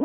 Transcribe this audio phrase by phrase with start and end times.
[0.00, 0.04] Hi,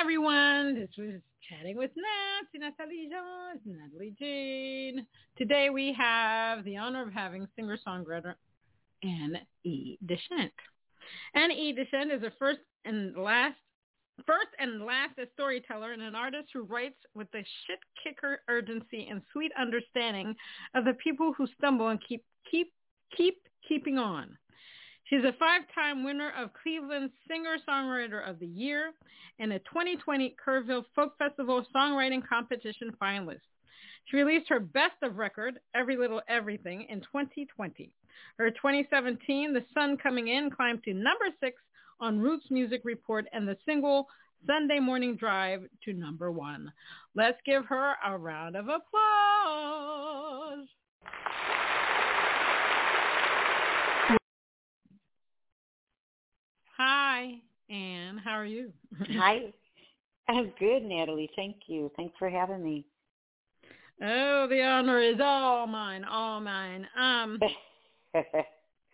[0.00, 0.74] everyone.
[0.74, 5.06] This was Chatting with Nat, Natalie Jones, Natalie Jean.
[5.36, 8.36] Today we have the honor of having singer-songwriter
[9.02, 9.98] Anne E.
[10.06, 10.50] DeChant.
[11.34, 11.74] Anne E.
[11.74, 13.58] DeChant is a first and last
[14.26, 19.08] First and last a storyteller and an artist who writes with the shit kicker urgency
[19.10, 20.34] and sweet understanding
[20.74, 22.72] of the people who stumble and keep keep
[23.16, 24.38] keep keeping on.
[25.04, 28.92] She's a five-time winner of Cleveland Singer-Songwriter of the Year
[29.38, 33.40] and a 2020 Kerrville Folk Festival Songwriting Competition finalist.
[34.06, 37.92] She released her best of record, Every Little Everything, in 2020.
[38.38, 41.60] Her 2017, The Sun Coming In, climbed to number six
[42.00, 44.08] on Roots Music Report and the single
[44.46, 46.72] Sunday Morning Drive to number one.
[47.14, 48.84] Let's give her a round of applause.
[56.76, 57.34] Hi,
[57.70, 58.18] Anne.
[58.22, 58.72] How are you?
[59.16, 59.52] Hi.
[60.28, 61.30] I'm good, Natalie.
[61.36, 61.90] Thank you.
[61.96, 62.84] Thanks for having me.
[64.02, 66.86] Oh, the honor is all mine, all mine.
[66.98, 67.38] Um,
[68.12, 68.22] so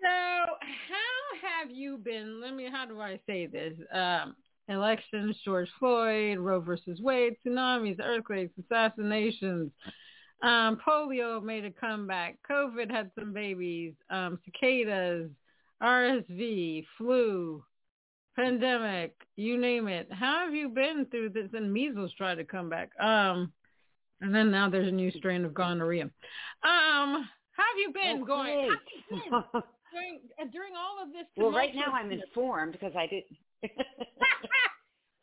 [0.02, 1.30] how
[1.60, 2.40] have you been?
[2.40, 2.68] Let me.
[2.70, 3.74] How do I say this?
[3.92, 4.34] Um,
[4.68, 9.70] elections, George Floyd, Roe versus Wade, tsunamis, earthquakes, assassinations.
[10.42, 12.38] Um, polio made a comeback.
[12.50, 13.92] COVID had some babies.
[14.08, 15.30] Um, cicadas,
[15.82, 17.62] RSV, flu,
[18.36, 20.08] pandemic, you name it.
[20.10, 21.48] How have you been through this?
[21.52, 22.90] And measles tried to come back.
[22.98, 23.52] Um,
[24.22, 26.04] and then now there's a new strain of gonorrhea.
[26.04, 26.10] Um,
[26.62, 28.70] how have you been going?
[29.92, 30.22] great.
[30.36, 31.26] How have you been during, uh, during all of this?
[31.36, 33.36] well, right now I'm informed because I didn't.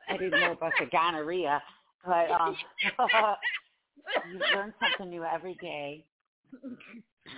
[0.10, 1.62] I didn't know about the gonorrhea,
[2.06, 2.56] but um,
[4.32, 6.06] you learn something new every day.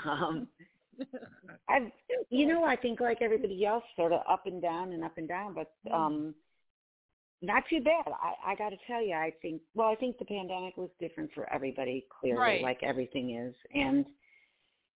[0.05, 0.47] Um,
[1.67, 1.91] I've,
[2.29, 5.27] you know, I think like everybody else, sort of up and down and up and
[5.27, 6.35] down, but um,
[7.41, 8.05] not too bad.
[8.07, 9.61] I, I got to tell you, I think.
[9.73, 12.61] Well, I think the pandemic was different for everybody, clearly, Right.
[12.61, 14.05] like everything is, and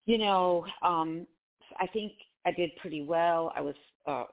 [0.05, 1.25] you know, um,
[1.79, 2.13] I think
[2.45, 3.51] I did pretty well.
[3.55, 3.75] I was
[4.07, 4.25] uh,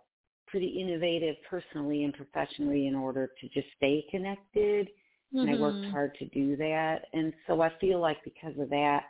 [0.47, 4.89] pretty innovative personally and professionally in order to just stay connected,
[5.34, 5.91] and I worked Mhm.
[5.93, 7.06] hard to do that.
[7.12, 9.05] And so I feel like because of that,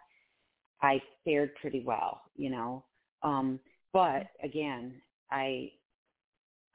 [0.83, 2.85] I fared pretty well, you know.
[3.23, 3.61] Um,
[3.93, 5.73] but again, I,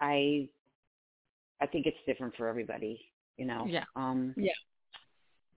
[0.01, 0.49] I,
[1.61, 2.99] I think it's different for everybody,
[3.37, 3.65] you know.
[3.69, 3.85] Yeah.
[3.95, 4.53] Um, Yeah.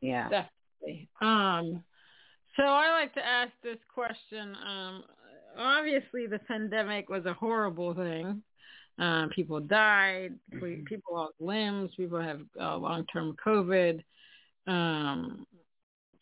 [0.01, 0.29] Yeah.
[0.29, 1.09] Definitely.
[1.21, 1.85] Um,
[2.57, 4.57] so I like to ask this question.
[4.57, 5.05] Um,
[5.57, 8.43] obviously, the pandemic was a horrible thing.
[8.99, 10.39] Um, people died.
[10.53, 10.85] Mhm.
[10.87, 11.95] People lost limbs.
[11.97, 14.03] People have uh, long-term COVID.
[14.67, 15.47] Um,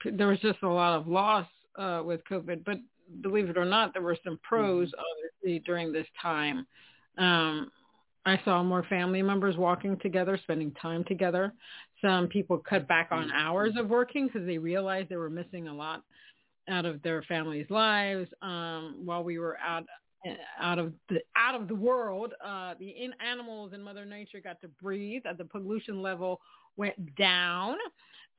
[0.05, 2.65] there was just a lot of loss uh, with COVID.
[2.65, 2.79] But
[3.23, 6.67] believe it or not, there were some pros, obviously, during this time.
[7.19, 7.71] Um,
[8.27, 11.53] I saw more family members walking together, spending time together.
[12.03, 15.75] Some people cut back on hours of working because they realized they were missing a
[15.75, 16.03] lot
[16.69, 19.85] out of their families' lives um, while we were out
[20.61, 22.35] out of the out of the world.
[22.45, 25.23] Uh, the in animals and Mother Nature got to breathe.
[25.29, 26.41] Uh, the pollution level
[26.77, 27.75] went down.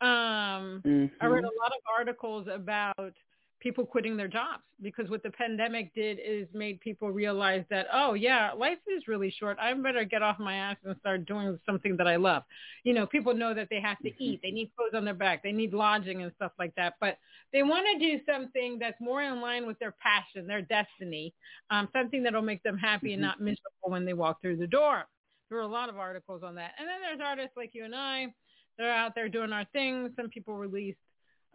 [0.02, 0.84] Um,
[1.22, 1.50] I read Mhm.
[1.50, 3.14] a lot of articles about
[3.60, 8.14] people quitting their jobs because what the pandemic did is made people realize that, oh
[8.14, 9.58] yeah, life is really short.
[9.60, 12.44] I better get off my ass and start doing something that I love.
[12.84, 14.40] You know, people know that they have to eat.
[14.44, 15.42] They need clothes on their back.
[15.42, 16.96] They need lodging and stuff like that.
[17.00, 17.18] But
[17.52, 21.34] they want to do something that's more in line with their passion, their destiny,
[21.72, 23.28] um, something that'll make them happy and Mhm.
[23.28, 25.06] not miserable when they walk through the door.
[25.50, 26.74] There were a lot of articles on that.
[26.78, 28.34] And then there's artists like you and I
[28.78, 30.14] that are out there doing our thing.
[30.16, 31.00] Some people released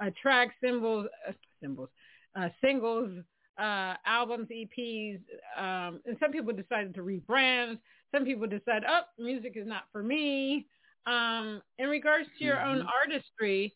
[0.02, 1.88] uh, track symbols, uh, symbols,
[2.34, 3.10] uh, singles,
[3.58, 5.20] uh, albums, EPs,
[5.56, 7.78] um, and some people decided to rebrand.
[8.14, 10.66] Some people decided, oh, music is not for me.
[11.06, 12.88] Um, in regards to your own Mhm.
[13.00, 13.74] artistry,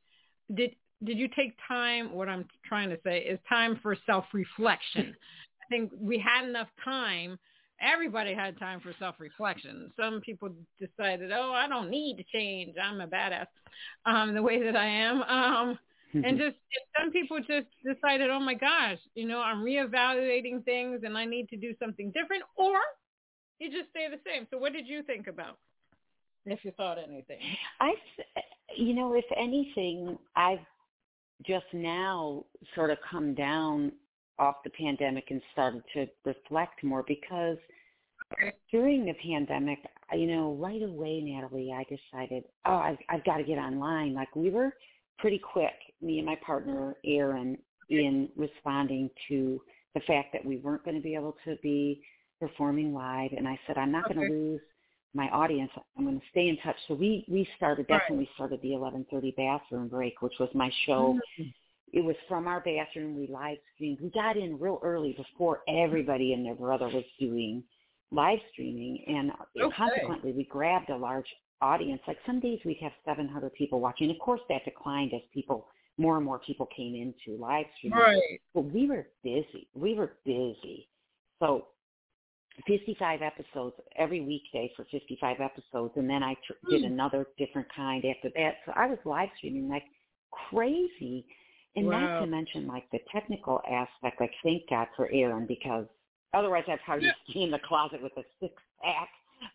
[0.55, 2.13] did did you take time?
[2.13, 5.15] What I'm trying to say is time for self-reflection.
[5.63, 7.39] I think we had enough time.
[7.81, 9.93] Everybody had time for self-reflection.
[9.95, 12.79] Some people decided, oh, I don't need to change.
[12.83, 13.47] I'm a badass
[14.07, 15.23] um, the way that I am.
[15.23, 15.79] Um,
[16.25, 16.47] and mm-hmm.
[16.49, 16.57] just
[16.99, 21.49] some people just decided, oh my gosh, you know, I'm reevaluating things and I need
[21.51, 22.77] to do something different, or
[23.59, 24.47] you just stay the same.
[24.51, 25.59] So what did you think about?
[26.45, 27.41] If you thought anything,
[27.81, 27.95] I,
[28.77, 30.61] you know, if anything, I've
[31.45, 33.93] just now sort of come down
[34.39, 37.57] off the pandemic and started to reflect more because
[38.71, 39.79] during the pandemic,
[40.13, 44.15] you know, right away, Natalie, I decided, oh, I've, I've got to get online.
[44.15, 44.73] Like we were
[45.19, 47.59] pretty quick, me and my partner, Aaron,
[47.89, 49.61] in responding to
[49.95, 52.03] the fact that we weren't going to be able to be
[52.41, 53.31] performing live.
[53.37, 54.15] And I said, I'm not okay.
[54.15, 54.61] going to lose
[55.15, 55.71] my audience.
[55.97, 56.77] I'm going to stay in touch.
[56.89, 58.11] So we, we started, that's right.
[58.11, 61.19] when we started the 1130 bathroom break, which was my show.
[61.41, 61.49] Mm-hmm.
[61.93, 63.17] It was from our bathroom.
[63.17, 64.01] We live streamed.
[64.03, 67.63] We got in real early before everybody and their brother was doing
[68.11, 69.03] live streaming.
[69.07, 69.75] And okay.
[69.75, 71.29] consequently, we grabbed a large
[71.61, 72.01] audience.
[72.07, 74.11] Like some days we'd have 700 people watching.
[74.11, 75.67] Of course, that declined as people,
[75.99, 77.99] more and more people came into live streaming.
[77.99, 78.41] Right.
[78.55, 79.69] But we were busy.
[79.75, 80.89] We were busy.
[81.41, 81.67] So
[82.67, 86.93] 55 episodes every weekday for 55 episodes, and then I tr- did hmm.
[86.93, 88.57] another different kind after that.
[88.65, 89.85] So I was live streaming like
[90.31, 91.27] crazy,
[91.75, 92.01] and wow.
[92.01, 94.21] not to mention like the technical aspect.
[94.21, 95.87] Like thank God for Aaron because
[96.33, 99.09] otherwise I'd probably be in the closet with a six pack.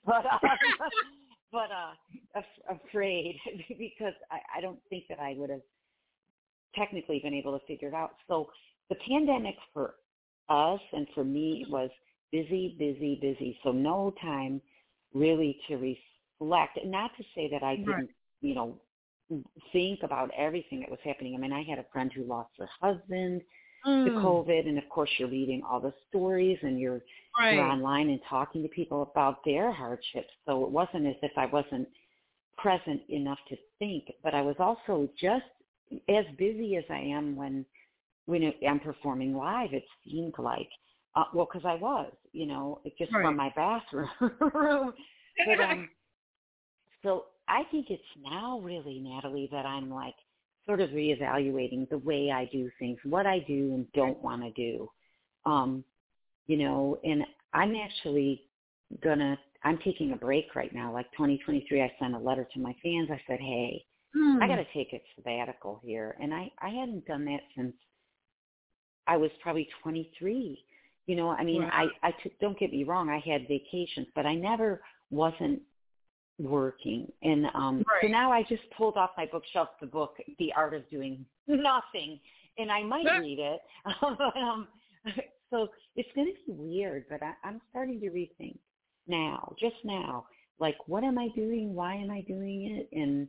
[0.05, 0.39] But um,
[1.51, 1.93] but uh,
[2.35, 3.37] af- afraid
[3.77, 5.61] because I, I don't think that I would have
[6.75, 8.15] technically been able to figure it out.
[8.27, 8.49] So
[8.89, 9.95] the pandemic for
[10.49, 11.89] us and for me was
[12.31, 13.57] busy, busy, busy.
[13.63, 14.61] So no time
[15.13, 16.77] really to reflect.
[16.81, 18.09] And not to say that I didn't, right.
[18.41, 18.79] you know,
[19.71, 21.35] think about everything that was happening.
[21.35, 23.41] I mean, I had a friend who lost her husband
[23.85, 24.05] mm.
[24.05, 27.01] to COVID, and of course, you're reading all the stories and you're
[27.39, 27.55] right.
[27.55, 30.29] you're online and talking to people about their hardships.
[30.45, 31.87] So it wasn't as if I wasn't
[32.57, 35.45] present enough to think, but I was also just
[36.09, 37.65] as busy as I am when
[38.25, 39.73] when I'm performing live.
[39.73, 40.69] It seemed like,
[41.15, 43.23] uh, well, because I was, you know, just right.
[43.23, 44.09] from my bathroom.
[44.19, 45.89] but um,
[47.03, 50.15] so I think it's now really, Natalie, that I'm like
[50.65, 54.51] sort of reevaluating the way I do things, what I do and don't want to
[54.51, 54.89] do.
[55.45, 55.83] Um,
[56.47, 57.23] you know, and
[57.53, 58.43] I'm actually
[59.03, 60.91] gonna I'm taking a break right now.
[60.91, 63.09] Like 2023, I sent a letter to my fans.
[63.11, 64.41] I said, "Hey, hmm.
[64.41, 67.73] I got to take a sabbatical here," and I I hadn't done that since
[69.07, 70.63] I was probably 23.
[71.07, 71.69] You know, I mean, wow.
[71.71, 72.37] I I took.
[72.39, 75.61] Don't get me wrong, I had vacations, but I never wasn't
[76.43, 77.11] working.
[77.23, 78.01] And um right.
[78.03, 82.19] so now I just pulled off my bookshelf the book, The Art of Doing Nothing,
[82.57, 83.61] and I might read it.
[84.01, 84.67] um,
[85.49, 88.57] so it's going to be weird, but I, I'm starting to rethink
[89.07, 90.25] now, just now,
[90.59, 91.73] like what am I doing?
[91.73, 92.95] Why am I doing it?
[92.97, 93.27] And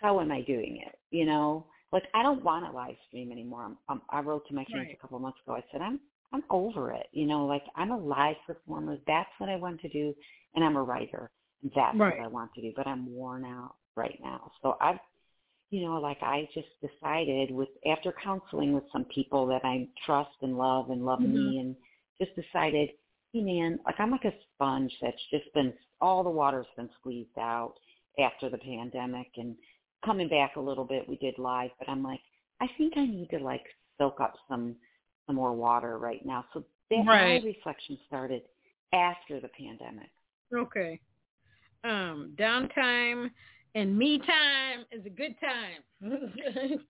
[0.00, 0.98] how am I doing it?
[1.10, 3.64] You know, like I don't want to live stream anymore.
[3.64, 4.96] I'm, I'm, I wrote to my friends right.
[4.96, 5.56] a couple of months ago.
[5.56, 6.00] I said I'm
[6.32, 7.06] I'm over it.
[7.12, 8.96] You know, like I'm a live performer.
[9.06, 10.14] That's what I want to do,
[10.54, 11.30] and I'm a writer.
[11.62, 12.18] That's right.
[12.18, 12.72] what I want to do.
[12.76, 14.50] But I'm worn out right now.
[14.62, 14.98] So I've
[15.72, 20.36] you know, like I just decided with after counseling with some people that I trust
[20.42, 21.32] and love and love mm-hmm.
[21.32, 21.74] me and
[22.20, 22.90] just decided,
[23.32, 25.72] hey man, like I'm like a sponge that's just been
[26.02, 27.72] all the water's been squeezed out
[28.22, 29.56] after the pandemic and
[30.04, 32.20] coming back a little bit we did live, but I'm like,
[32.60, 33.64] I think I need to like
[33.96, 34.76] soak up some
[35.26, 36.44] some more water right now.
[36.52, 37.42] So that right.
[37.42, 38.42] my reflection started
[38.92, 40.10] after the pandemic.
[40.54, 41.00] Okay.
[41.84, 43.30] Um, downtime
[43.74, 45.82] and me time is a good time.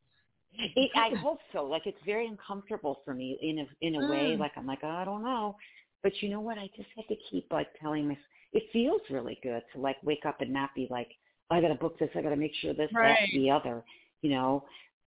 [0.52, 1.64] it, I hope so.
[1.64, 4.10] Like it's very uncomfortable for me in a in a mm.
[4.10, 4.36] way.
[4.36, 5.56] Like I'm like oh, I don't know,
[6.02, 6.58] but you know what?
[6.58, 8.24] I just have to keep like telling myself.
[8.52, 11.08] It feels really good to like wake up and not be like
[11.50, 12.10] oh, I got to book this.
[12.14, 13.16] I got to make sure this, right.
[13.20, 13.82] that, the other.
[14.22, 14.64] You know,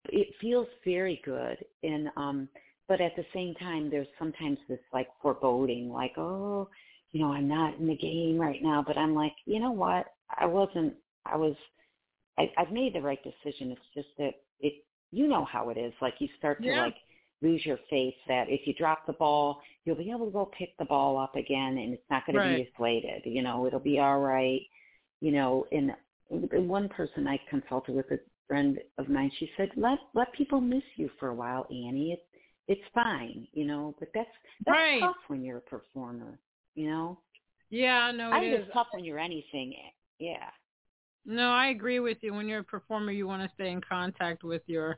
[0.10, 1.58] it feels very good.
[1.84, 2.50] And um,
[2.88, 6.70] but at the same time, there's sometimes this like foreboding, like oh,
[7.12, 8.84] you know, I'm not in the game right now.
[8.86, 10.06] But I'm like, you know what?
[10.38, 10.94] I wasn't
[11.26, 11.56] I was,
[12.38, 13.72] I, I've made the right decision.
[13.72, 15.94] It's just that it, you know how it is.
[16.02, 16.86] Like you start to yeah.
[16.86, 16.96] like
[17.42, 20.78] lose your faith that if you drop the ball, you'll be able to go pick
[20.78, 22.52] the ball up again, and it's not going right.
[22.52, 23.22] to be deflated.
[23.26, 24.62] You know, it'll be all right.
[25.22, 25.92] You know, and
[26.30, 30.84] one person I consulted with, a friend of mine, she said, "Let let people miss
[30.96, 32.14] you for a while, Annie.
[32.14, 32.22] It's
[32.68, 33.96] it's fine, you know.
[34.00, 34.30] But that's
[34.66, 35.00] that's right.
[35.02, 36.40] tough when you're a performer,
[36.76, 37.20] you know.
[37.70, 38.66] Yeah, no, it I think is.
[38.66, 39.74] it's tough when you're anything.
[39.74, 40.50] Eh, yeah.
[41.26, 42.34] No, I agree with you.
[42.34, 44.98] When you're a performer, you want to stay in contact with your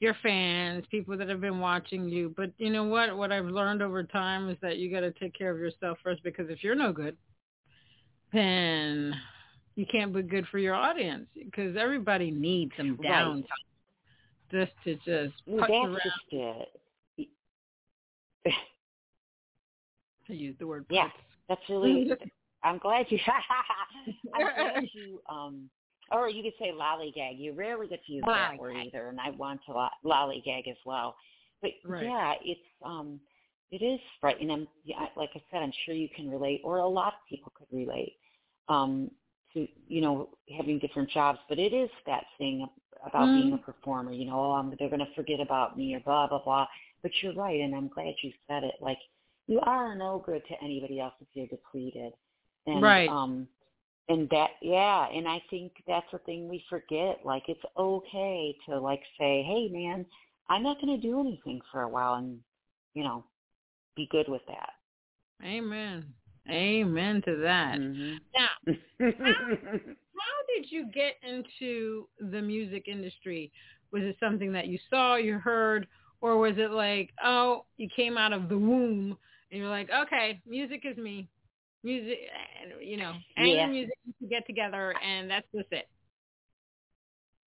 [0.00, 2.34] your fans, people that have been watching you.
[2.36, 3.16] But you know what?
[3.16, 6.22] What I've learned over time is that you got to take care of yourself first
[6.22, 7.16] because if you're no good,
[8.32, 9.14] then
[9.76, 13.44] you can't be good for your audience because everybody needs some downtime.
[14.50, 16.00] just to just well, that's around.
[16.02, 16.68] just
[18.46, 18.54] it.
[20.28, 21.08] I use the word Yeah.
[21.48, 22.06] That's really.
[22.62, 23.18] I'm glad you.
[24.34, 25.20] I'm glad you.
[25.28, 25.68] Um,
[26.12, 27.38] or you could say lollygag.
[27.38, 30.76] You rarely get to use that word either, and I want to lo- lollygag as
[30.84, 31.14] well.
[31.62, 32.04] But Right.
[32.04, 33.20] yeah, it's um,
[33.70, 34.50] it is frightening.
[34.50, 37.52] I'm, yeah, like I said, I'm sure you can relate, or a lot of people
[37.54, 38.14] could relate
[38.68, 39.10] um,
[39.54, 41.38] to you know having different jobs.
[41.48, 42.66] But it is that thing
[43.06, 43.62] about being a Mm.
[43.64, 44.12] performer.
[44.12, 46.66] You know, oh, um, they're going to forget about me or blah blah blah.
[47.02, 48.74] But you're right, and I'm glad you said it.
[48.80, 48.98] Like
[49.46, 52.12] you are no good to anybody else if you're depleted.
[52.66, 53.08] And Right.
[53.08, 53.48] um
[54.08, 57.20] and that yeah, and I think that's the thing we forget.
[57.24, 60.06] Like it's okay to like say, Hey man,
[60.48, 62.38] I'm not gonna do anything for a while and
[62.94, 63.24] you know,
[63.96, 64.70] be good with that.
[65.44, 66.12] Amen.
[66.50, 67.78] Amen to that.
[67.78, 68.18] Mhm.
[68.36, 68.48] Now,
[68.98, 73.50] how did you get into the music industry?
[73.92, 75.86] Was it something that you saw, you heard,
[76.24, 79.14] or was it like, oh, you came out of the womb
[79.50, 81.28] and you're like, okay, music is me.
[81.82, 82.18] Music,
[82.62, 83.66] and, you know, any Yeah.
[83.66, 85.86] music to get together, and that's just it.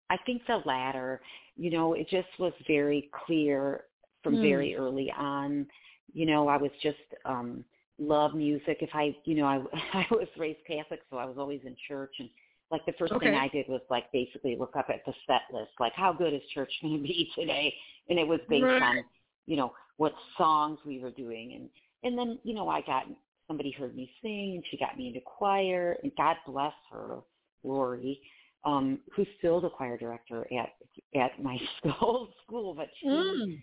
[0.09, 1.21] I think the latter,
[1.57, 3.85] you know, it just was very clear
[4.23, 4.41] from Hmm.
[4.41, 5.67] very early on.
[6.15, 7.65] You know, I was just um
[7.99, 8.79] love music.
[8.81, 9.57] If I, you know, I
[9.93, 12.31] I was raised Catholic, so I was always in church and
[12.73, 15.71] like the first thing I did was like basically look up at the set list,
[15.79, 17.73] like how good is church going to be today?
[18.09, 18.83] And it was based Right.
[18.83, 19.05] on,
[19.47, 21.69] you know, what songs we were doing and
[22.05, 23.05] and then, you know, I got
[23.47, 27.19] somebody heard me sing and she got me into choir and God bless her,
[27.63, 28.21] Lori
[28.65, 30.71] um, who's still the choir director at
[31.21, 33.59] at my school school, but she, Mm.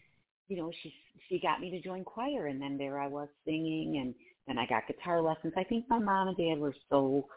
[0.48, 0.94] you know, she
[1.28, 4.13] she got me to join choir, and then there I was singing, and
[4.48, 5.54] then I got guitar lessons.
[5.58, 7.28] I think my mom and dad were so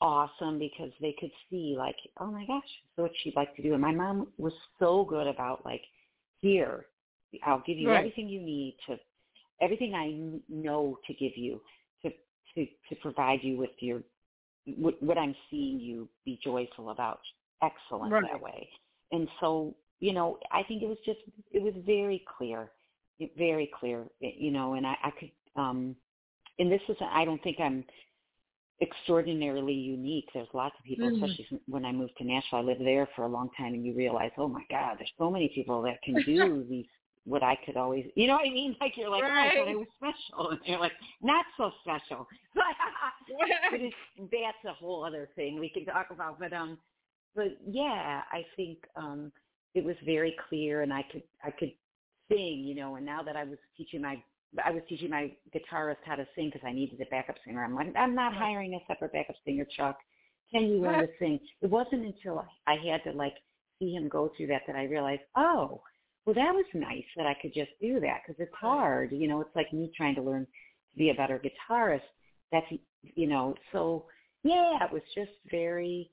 [0.00, 2.62] awesome because they could see like, oh my gosh,
[2.96, 5.82] so what she'd like to do, and my mom was so good about like,
[6.40, 6.86] here,
[7.44, 7.98] I'll give you Right.
[7.98, 8.98] everything you need to,
[9.60, 11.60] everything I know to give you
[12.02, 12.10] to
[12.54, 14.02] to to provide you with your
[14.76, 17.20] what, what I'm seeing you be joyful about.
[17.62, 18.22] Excellent Right.
[18.22, 18.68] that way.
[19.12, 21.18] And so, you know, I think it was just,
[21.52, 22.70] it was very clear,
[23.36, 25.96] very clear, you know, and I, I could, um,
[26.58, 27.84] and this is, I don't think I'm
[28.80, 30.28] extraordinarily unique.
[30.32, 31.22] There's lots of people, Mhm.
[31.22, 33.92] especially when I moved to Nashville, I lived there for a long time and you
[33.94, 36.86] realize, oh my God, there's so many people that can do these,
[37.24, 38.74] what I could always, you know what I mean?
[38.80, 39.68] Like you're like, oh, I thought Right.
[39.68, 40.50] I was special.
[40.50, 42.26] And you're like, not so special.
[42.54, 46.38] but it's, that's a whole other thing we can talk about.
[46.40, 46.78] But um,
[47.34, 49.30] but yeah, I think um,
[49.74, 51.72] it was very clear, and I could I could
[52.30, 52.96] sing, you know.
[52.96, 54.22] And now that I was teaching my
[54.64, 57.64] I was teaching my guitarist how to sing because I needed a backup singer.
[57.64, 59.98] I'm like, I'm not hiring a separate backup singer, Chuck.
[60.50, 61.38] Can you learn to sing?
[61.62, 63.34] It wasn't until I I had to like
[63.78, 65.80] see him go through that that I realized, oh,
[66.26, 69.12] well, that was nice that I could just do that because it's hard.
[69.12, 72.02] You know, it's like me trying to learn to be a better guitarist.
[72.52, 72.66] That's
[73.02, 74.06] you know, so
[74.42, 76.10] yeah, it was just very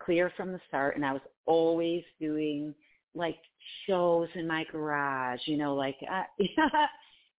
[0.00, 2.74] clear from the start, and I was always doing
[3.14, 3.38] like
[3.86, 5.40] shows in my garage.
[5.46, 6.22] You know, like uh,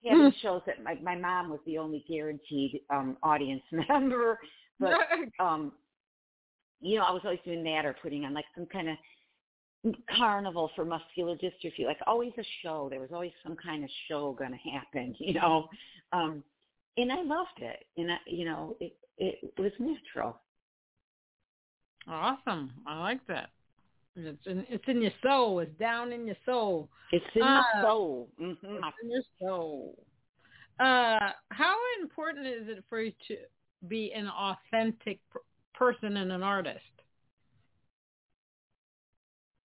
[0.05, 4.39] having shows that my my mom was the only guaranteed um audience member,
[4.79, 4.93] but
[5.39, 5.71] um
[6.81, 8.97] you know, I was always doing that or putting on like some kind of
[10.17, 12.87] carnival for muscular dystrophy, like always a show.
[12.89, 15.67] There was always some kind of show going to happen, you know.
[16.13, 16.43] Um
[16.97, 17.85] and I loved it.
[17.97, 20.39] And I, you know, it it was natural.
[22.07, 22.71] awesome.
[22.87, 23.49] I like that.
[24.15, 25.59] It's in, it's in your soul.
[25.59, 26.89] It's down in your soul.
[27.11, 27.63] It's in Ah.
[27.73, 28.29] my soul.
[28.37, 29.97] hmm It's in your soul.
[30.79, 33.37] Uh, how important is it for you to
[33.87, 35.39] be an authentic p-
[35.73, 36.79] person and an artist?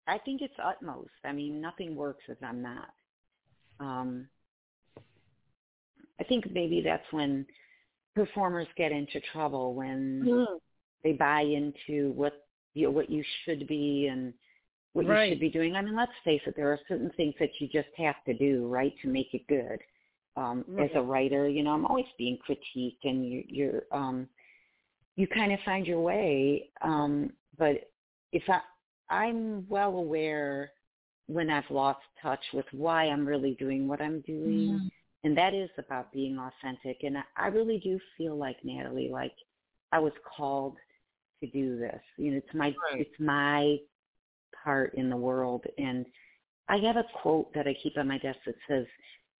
[0.06, 1.10] I think it's utmost.
[1.24, 2.90] I mean, nothing works if I'm not.
[3.78, 4.28] Um,
[6.20, 7.46] I think maybe that's when
[8.14, 10.24] performers get into trouble when
[11.02, 12.41] they buy into what
[12.74, 14.34] you know, what you should be and
[14.94, 15.28] what Right.
[15.28, 15.76] you should be doing.
[15.76, 18.66] I mean, let's face it, there are certain things that you just have to do,
[18.68, 19.78] right, to make it good.
[20.36, 24.28] Um, As a writer, you know, I'm always being critiqued, and you, you're um,
[25.16, 26.70] you kind of find your way.
[26.82, 27.90] Um, but
[28.32, 28.60] if I,
[29.10, 30.72] I'm well aware
[31.26, 34.90] when I've lost touch with why I'm really doing what I'm doing Mhm.
[35.24, 37.02] and that is about being authentic.
[37.02, 39.34] And I, I really do feel like Natalie, like
[39.92, 40.76] I was called
[41.42, 42.00] to do this.
[42.16, 43.00] You know, it's my Right.
[43.00, 43.76] it's my
[44.64, 45.64] part in the world.
[45.78, 46.06] And
[46.68, 48.86] I have a quote that I keep on my desk that says,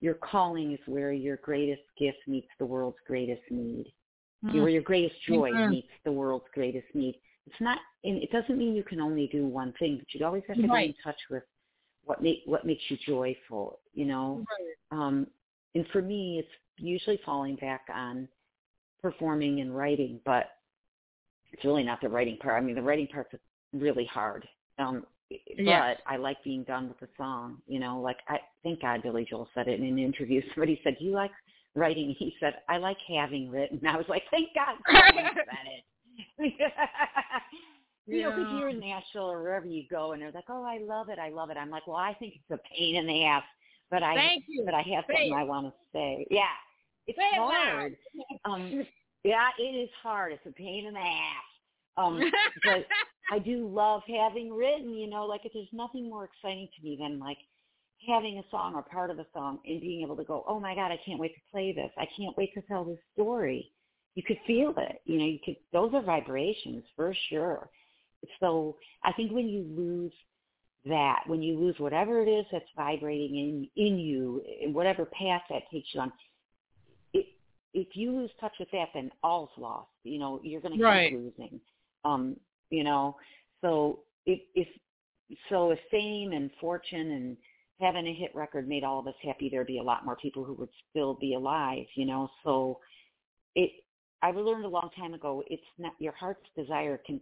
[0.01, 3.93] "Your calling is where your greatest gift meets the world's greatest need.
[4.43, 5.71] Where your greatest joy Amen.
[5.71, 9.47] meets the world's greatest need." It's not, and it doesn't mean you can only do
[9.47, 10.89] one thing, but you always have to Right.
[10.89, 11.45] be in touch with
[12.05, 14.45] what make what makes you joyful, you know.
[14.51, 14.77] Right.
[14.91, 15.27] Um,
[15.75, 18.29] and for me, it's usually falling back on
[19.01, 20.51] performing and writing, but
[21.53, 22.61] it's really not the writing part.
[22.61, 23.35] I mean, the writing part's
[23.73, 24.47] really hard.
[24.79, 25.07] Um,
[25.57, 25.95] Yeah.
[25.95, 27.63] but I like being done with the song.
[27.67, 30.43] You know, like I thank God Billy Joel said it in an interview.
[30.55, 31.31] Somebody said, "Do you like
[31.75, 35.85] writing?" He said, "I like having written." I was like, "Thank God someone said it."
[38.07, 38.59] you know, because Yeah.
[38.59, 41.31] you're in Nashville or wherever you go, and they're like, "Oh, I love it, I
[41.31, 43.45] love it." I'm like, "Well, I think it's a pain in the ass,
[43.91, 44.65] but I Thank you.
[44.65, 45.37] but I have Say something it.
[45.37, 46.45] I want to say." Yeah,
[47.07, 47.97] it's Say it hard.
[48.45, 48.85] Um,
[49.25, 50.33] yeah, it is hard.
[50.33, 51.53] It's a pain in the ass.
[51.97, 52.21] Um,
[52.65, 52.87] but
[53.31, 56.99] I do love having written, you know, like if there's nothing more exciting to me
[57.01, 57.39] than like
[58.07, 60.75] having a song or part of a song and being able to go, oh my
[60.75, 61.91] God, I can't wait to play this.
[61.97, 63.71] I can't wait to tell this story.
[64.15, 65.01] You could feel it.
[65.05, 67.71] You know, you could, those are vibrations for sure.
[68.41, 70.13] So I think when you lose
[70.87, 75.43] that, when you lose whatever it is that's vibrating in, in you, in whatever path
[75.51, 76.13] that takes you on,
[77.75, 79.89] if you lose touch with that, then all's lost.
[80.05, 81.11] You know, you're going to Right.
[81.11, 81.61] keep losing.
[82.05, 82.37] Um,
[82.71, 83.17] you know,
[83.61, 84.69] so if, if
[85.49, 87.37] so, if fame and fortune and
[87.81, 90.45] having a hit record made all of us happy, there'd be a lot more people
[90.45, 91.87] who would still be alive.
[91.95, 92.79] You know, so
[93.55, 93.71] it.
[94.25, 95.43] I learned a long time ago.
[95.49, 96.99] It's not your heart's desire.
[96.99, 97.21] Can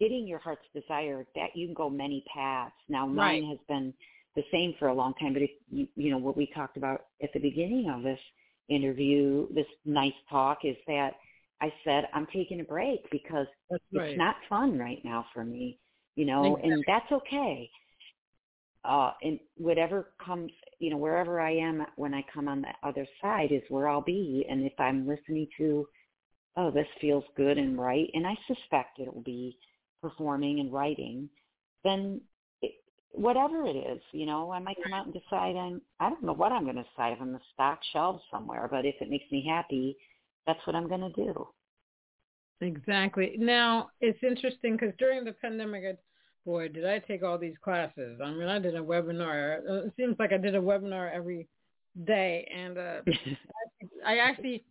[0.00, 2.74] getting your heart's desire that you can go many paths.
[2.88, 3.50] Now mine Right.
[3.50, 3.94] has been
[4.34, 7.06] the same for a long time, but if you, you know what we talked about
[7.22, 8.18] at the beginning of this
[8.70, 11.14] interview, this nice talk is that
[11.60, 13.80] I said I'm taking a break because right.
[13.92, 15.78] it's not fun right now for me,
[16.16, 17.68] you know, and that's okay.
[18.82, 23.06] Uh, and whatever comes, you know, wherever I am when I come on the other
[23.20, 24.46] side is where I'll be.
[24.48, 25.86] And if I'm listening to,
[26.56, 29.58] oh, this feels good and right, and I suspect it will be
[30.00, 31.28] performing and writing,
[31.84, 32.22] then
[33.12, 36.32] whatever it is, you know, I might come out and decide I'm, I don't know
[36.32, 39.44] what I'm going to decide I'm the stock shelves somewhere, but if it makes me
[39.48, 39.96] happy,
[40.46, 41.48] that's what I'm going to do.
[42.60, 43.36] Exactly.
[43.38, 45.96] Now it's interesting because during the pandemic, I,
[46.44, 48.20] boy, did I take all these classes.
[48.22, 49.60] I mean, I did a webinar.
[49.86, 51.48] It seems like I did a webinar every
[52.06, 53.00] day, and uh,
[54.06, 54.64] I actually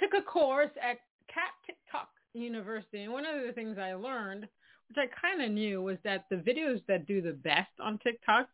[0.00, 0.98] took a course at
[1.32, 3.04] Cat TikTok University.
[3.04, 4.48] And one of the things I learned,
[4.88, 8.48] which I kind of knew, was that the videos that do the best on TikTok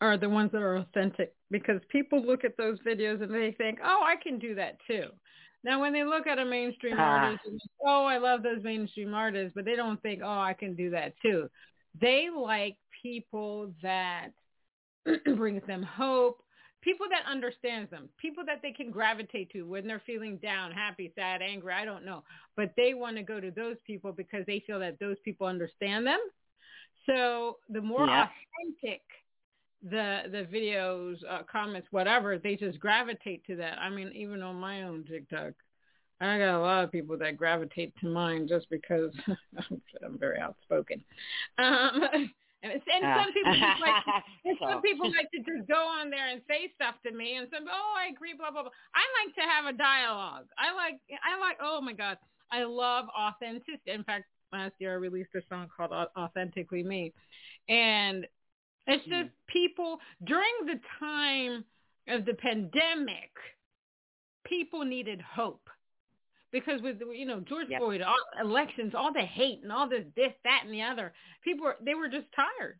[0.00, 3.78] are the ones that are authentic because people look at those videos and they think,
[3.82, 5.06] oh, I can do that too.
[5.64, 7.24] Now, when they look at a mainstream Ah.
[7.24, 10.74] artist, and, oh, I love those mainstream artists, but they don't think, oh, I can
[10.74, 11.48] do that too.
[12.00, 14.28] They like people that
[15.36, 16.42] brings them hope,
[16.86, 21.12] people that understands them, people that they can gravitate to when they're feeling down, happy,
[21.16, 22.22] sad, angry, I don't know.
[22.56, 26.06] But they want to go to those people because they feel that those people understand
[26.06, 26.20] them.
[27.06, 28.28] So the more Yeah.
[28.60, 29.02] authentic
[29.82, 33.78] the the videos, uh, comments, whatever, they just gravitate to that.
[33.80, 35.54] I mean, even on my own TikTok,
[36.20, 39.12] I got a lot of people that gravitate to mine just because
[40.04, 41.04] I'm very outspoken.
[41.58, 42.02] Um,
[42.70, 44.04] and, and Uh, some people just like
[44.44, 47.36] and so, some people like to just go on there and say stuff to me,
[47.36, 48.72] and some, oh, I agree, blah blah blah.
[48.94, 50.46] I like to have a dialogue.
[50.58, 52.18] I like, I like, oh my god,
[52.50, 53.90] I love authenticity.
[53.90, 57.12] In fact, last year I released a song called Au- "Authentically Me,"
[57.68, 58.26] and
[58.86, 61.64] it's just people during the time
[62.08, 63.30] of the pandemic,
[64.44, 65.68] people needed hope
[66.52, 67.80] because with you know George Yep.
[67.80, 71.64] Floyd, all elections, all the hate and all this, this, that, and the other, people
[71.64, 72.78] were, they were just tired.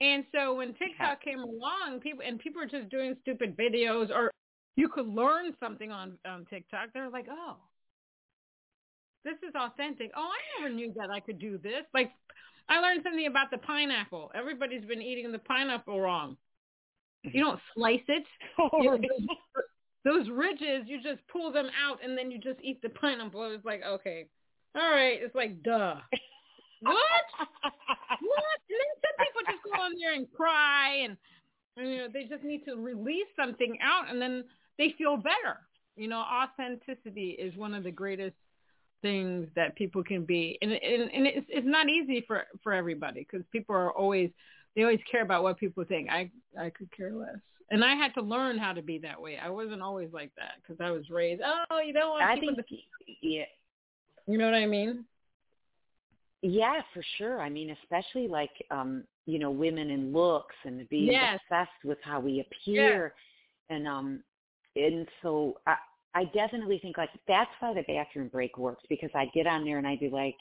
[0.00, 4.30] And so when TikTok came along, people and people were just doing stupid videos, or
[4.76, 6.88] you could learn something on on TikTok.
[6.92, 7.56] They're like, oh,
[9.24, 10.10] this is authentic.
[10.16, 11.84] Oh, I never knew that I could do this.
[11.94, 12.10] Like,
[12.68, 14.30] I learned something about the pineapple.
[14.34, 16.36] Everybody's been eating the pineapple wrong.
[17.22, 18.24] You don't slice it.
[18.58, 19.28] Oh, you-
[20.04, 23.52] those ridges, you just pull them out and then you just eat the pineapple.
[23.52, 24.26] It's like, okay,
[24.74, 25.18] all right.
[25.20, 25.96] It's like, duh.
[26.84, 26.98] What?
[27.62, 28.58] What?
[28.68, 31.16] And then some people just go on there and cry and,
[31.76, 34.42] and, you know, they just need to release something out and then
[34.78, 35.60] they feel better.
[35.94, 38.34] You know, authenticity is one of the greatest
[39.00, 40.58] things that people can be.
[40.60, 44.30] And, and, and it's, it's not easy for, for everybody because people are always,
[44.74, 46.10] they always care about what people think.
[46.10, 47.38] I, I could care less.
[47.72, 49.38] And I had to learn how to be that way.
[49.42, 52.58] I wasn't always like that because I was raised, oh, you don't want I think,
[52.58, 52.64] to,
[53.22, 53.44] yeah,
[54.26, 55.06] you know what I mean?
[56.42, 57.40] yeah, for sure.
[57.40, 61.40] I mean, especially like, um, you know, women in looks and being Yes.
[61.48, 63.14] obsessed with how we appear,
[63.70, 64.22] and um,
[64.76, 65.76] and so I,
[66.14, 69.78] I definitely think like that's why the bathroom break works because I get on there
[69.78, 70.36] and I do like,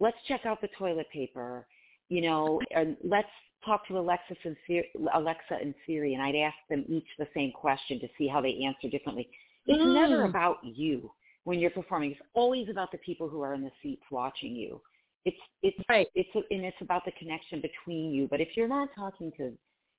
[0.00, 1.66] let's check out the toilet paper,
[2.08, 3.28] you know, and let's
[3.64, 7.52] talk to Alexa and Siri, Alexa and Siri, and I'd ask them each the same
[7.52, 9.28] question to see how they answer differently.
[9.66, 9.94] It's mm.
[9.94, 11.10] never about you
[11.44, 12.12] when you're performing.
[12.12, 14.80] It's always about the people who are in the seats watching you.
[15.24, 16.08] It's it's right.
[16.14, 18.26] it's and it's about the connection between you.
[18.28, 19.52] But if you're not talking to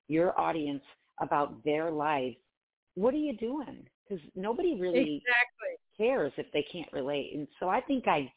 [0.08, 0.82] your audience
[1.20, 2.36] about their lives,
[2.94, 3.86] what are you doing?
[4.06, 5.78] Because nobody really exactly.
[5.96, 7.32] cares if they can't relate.
[7.34, 8.30] And so I think I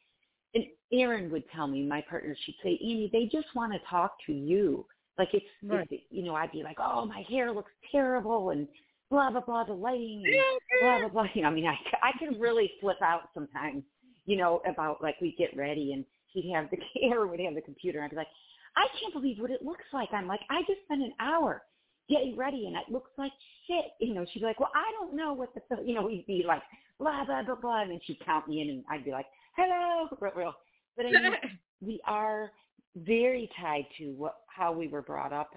[0.54, 4.14] and Erin would tell me, my partner, she'd say, Annie, they just want to talk
[4.26, 4.86] to you.
[5.18, 5.88] Like it's, right.
[5.90, 8.68] it's, you know, I'd be like, oh, my hair looks terrible and
[9.10, 11.30] blah, blah, blah, the lighting and blah, blah, blah.
[11.34, 13.84] You know, I mean, I, I can really flip out sometimes,
[14.26, 17.62] you know, about like we get ready and he'd have the camera, would have the
[17.62, 18.00] computer.
[18.00, 18.28] And I'd be like,
[18.76, 20.10] I can't believe what it looks like.
[20.14, 21.64] I'm like, I just spent an hour
[22.10, 23.32] getting ready and it looks like
[23.66, 23.86] shit.
[24.00, 26.44] You know, she'd be like, well, I don't know what the, you know, we'd be
[26.48, 26.62] like,
[27.00, 27.82] blah, blah, blah, blah.
[27.82, 29.26] And then she'd count me in and I'd be like,
[29.56, 30.54] hello, real, real.
[30.96, 31.34] But I mean,
[31.82, 32.52] we are
[32.96, 35.52] very tied to what how we were brought up.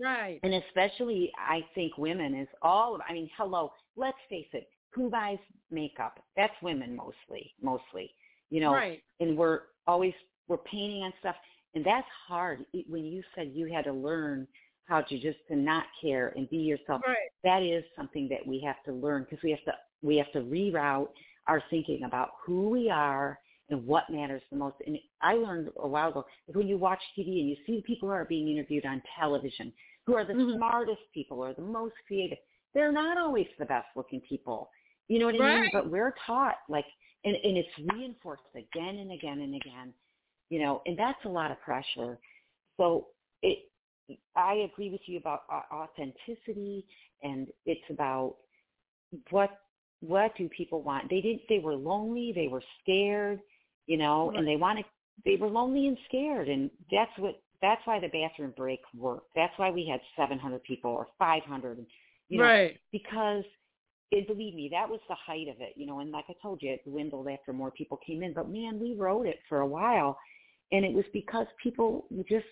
[0.00, 0.38] Right.
[0.42, 2.94] And especially, I think women is all.
[2.94, 3.72] of I mean, hello.
[3.96, 4.68] Let's face it.
[4.94, 5.38] Who buys
[5.70, 6.18] makeup?
[6.36, 7.52] That's women mostly.
[7.62, 8.10] Mostly,
[8.50, 8.72] you know.
[8.72, 9.02] Right.
[9.20, 10.14] And we're always
[10.46, 11.36] we're painting on stuff,
[11.74, 12.64] and that's hard.
[12.88, 14.46] When you said you had to learn
[14.84, 17.16] how to just to not care and be yourself, right.
[17.44, 20.40] that is something that we have to learn because we have to we have to
[20.40, 21.08] reroute
[21.46, 23.38] our thinking about who we are
[23.70, 24.76] and what matters the most.
[24.86, 27.82] And I learned a while ago that when you watch TV and you see the
[27.82, 29.72] people who are being interviewed on television,
[30.06, 30.56] who are the mm-hmm.
[30.56, 32.38] smartest people or the most creative,
[32.74, 34.70] they're not always the best looking people.
[35.08, 35.60] You know what I right.
[35.62, 35.70] mean?
[35.72, 36.86] But we're taught like,
[37.24, 39.92] and, and it's reinforced again and again and again,
[40.50, 42.18] you know, and that's a lot of pressure.
[42.76, 43.08] So
[43.42, 43.58] it,
[44.36, 46.86] I agree with you about authenticity
[47.22, 48.36] and it's about
[49.30, 49.50] what
[50.00, 51.10] what do people want?
[51.10, 53.40] They didn't they were lonely, they were scared,
[53.88, 54.38] you know, right.
[54.38, 54.84] and they wanted
[55.24, 59.30] they were lonely and scared, and that's what that's why the bathroom break worked.
[59.34, 61.84] That's why we had 700 people or 500,
[62.28, 62.78] you know, right.
[62.92, 63.42] because
[64.12, 65.98] it, believe me, that was the height of it, you know.
[65.98, 68.32] And like I told you, it dwindled after more people came in.
[68.32, 70.16] But man, we wrote it for a while,
[70.70, 72.46] and it was because people just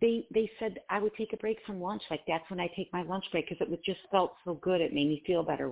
[0.00, 2.02] they they said I would take a break from lunch.
[2.10, 4.80] Like that's when I take my lunch break because it was just felt so good.
[4.80, 5.70] It made me feel better.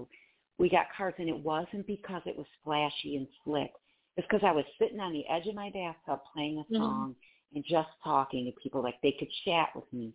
[0.59, 3.73] We got cars, and it wasn't because it was flashy and slick.
[4.17, 6.77] It's because I was sitting on the edge of my bathtub playing a mm-hmm.
[6.77, 7.57] song mm-hmm.
[7.57, 10.13] and just talking to people like they could chat with me.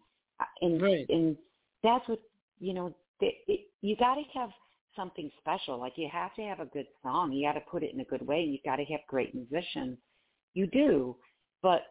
[0.62, 1.06] And right.
[1.10, 1.38] and
[1.84, 2.20] that's what
[2.60, 2.94] you know.
[3.20, 4.50] It, it, you got to have
[4.96, 5.80] something special.
[5.80, 7.32] Like you have to have a good song.
[7.32, 8.42] You got to put it in a good way.
[8.42, 10.00] You got to have great musicians.
[10.56, 11.16] You do,
[11.62, 11.82] but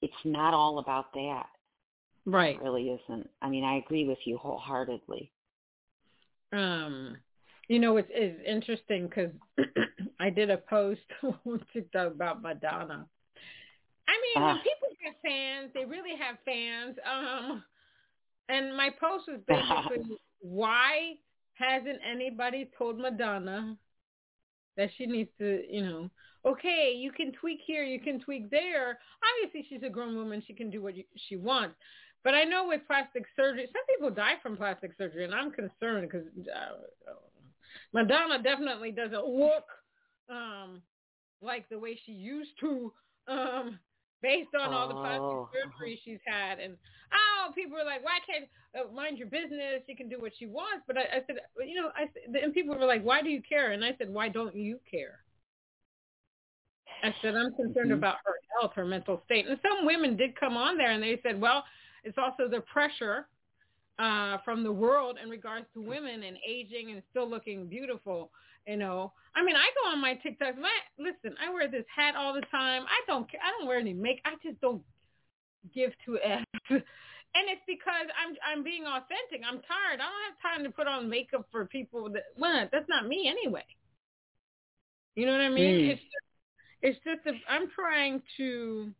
[0.00, 1.46] it's not all about that.
[2.24, 2.56] Right.
[2.56, 3.28] It really isn't.
[3.40, 5.32] I mean, I agree with you wholeheartedly.
[6.52, 7.16] Um,
[7.68, 9.30] you know, it's, it's interesting because
[10.20, 13.06] I did a post on TikTok about Madonna.
[14.08, 14.62] I mean, when ah.
[14.62, 16.96] people have fans, they really have fans.
[17.08, 17.62] Um,
[18.48, 21.14] and my post was basically, why
[21.54, 23.76] hasn't anybody told Madonna
[24.76, 26.10] that she needs to, you know,
[26.44, 28.98] okay, you can tweak here, you can tweak there.
[29.22, 31.76] Obviously, she's a grown woman; she can do what you, she wants.
[32.24, 36.08] But I know with plastic surgery, some people die from plastic surgery, and I'm concerned
[36.08, 37.12] because uh,
[37.92, 39.66] Madonna definitely doesn't look
[40.30, 40.82] um,
[41.42, 42.92] like the way she used to,
[43.28, 43.78] um,
[44.22, 45.48] based on all the plastic oh.
[45.52, 46.58] surgery she's had.
[46.58, 46.76] And
[47.12, 49.82] oh, people were like, "Why can't uh, mind your business?
[49.86, 52.08] She can do what she wants." But I, I said, you know, I
[52.42, 55.20] and people were like, "Why do you care?" And I said, "Why don't you care?"
[57.02, 57.98] I said, "I'm concerned mm-hmm.
[57.98, 61.20] about her health, her mental state." And some women did come on there, and they
[61.22, 61.64] said, "Well,
[62.04, 63.26] it's also the pressure."
[63.98, 68.30] Uh, from the world in regards to women and aging and still looking beautiful.
[68.66, 70.56] You know, I mean, I go on my TikTok.
[70.58, 72.82] My, listen, I wear this hat all the time.
[72.84, 73.28] I don't.
[73.32, 74.20] I don't wear any make.
[74.24, 74.82] I just don't
[75.74, 76.44] give two f.
[76.70, 79.46] and it's because I'm I'm being authentic.
[79.46, 80.00] I'm tired.
[80.00, 83.28] I don't have time to put on makeup for people that well, that's not me
[83.28, 83.64] anyway.
[85.14, 85.80] You know what I mean?
[85.80, 85.90] Mm.
[85.90, 86.24] It's just,
[86.82, 88.90] it's just a, I'm trying to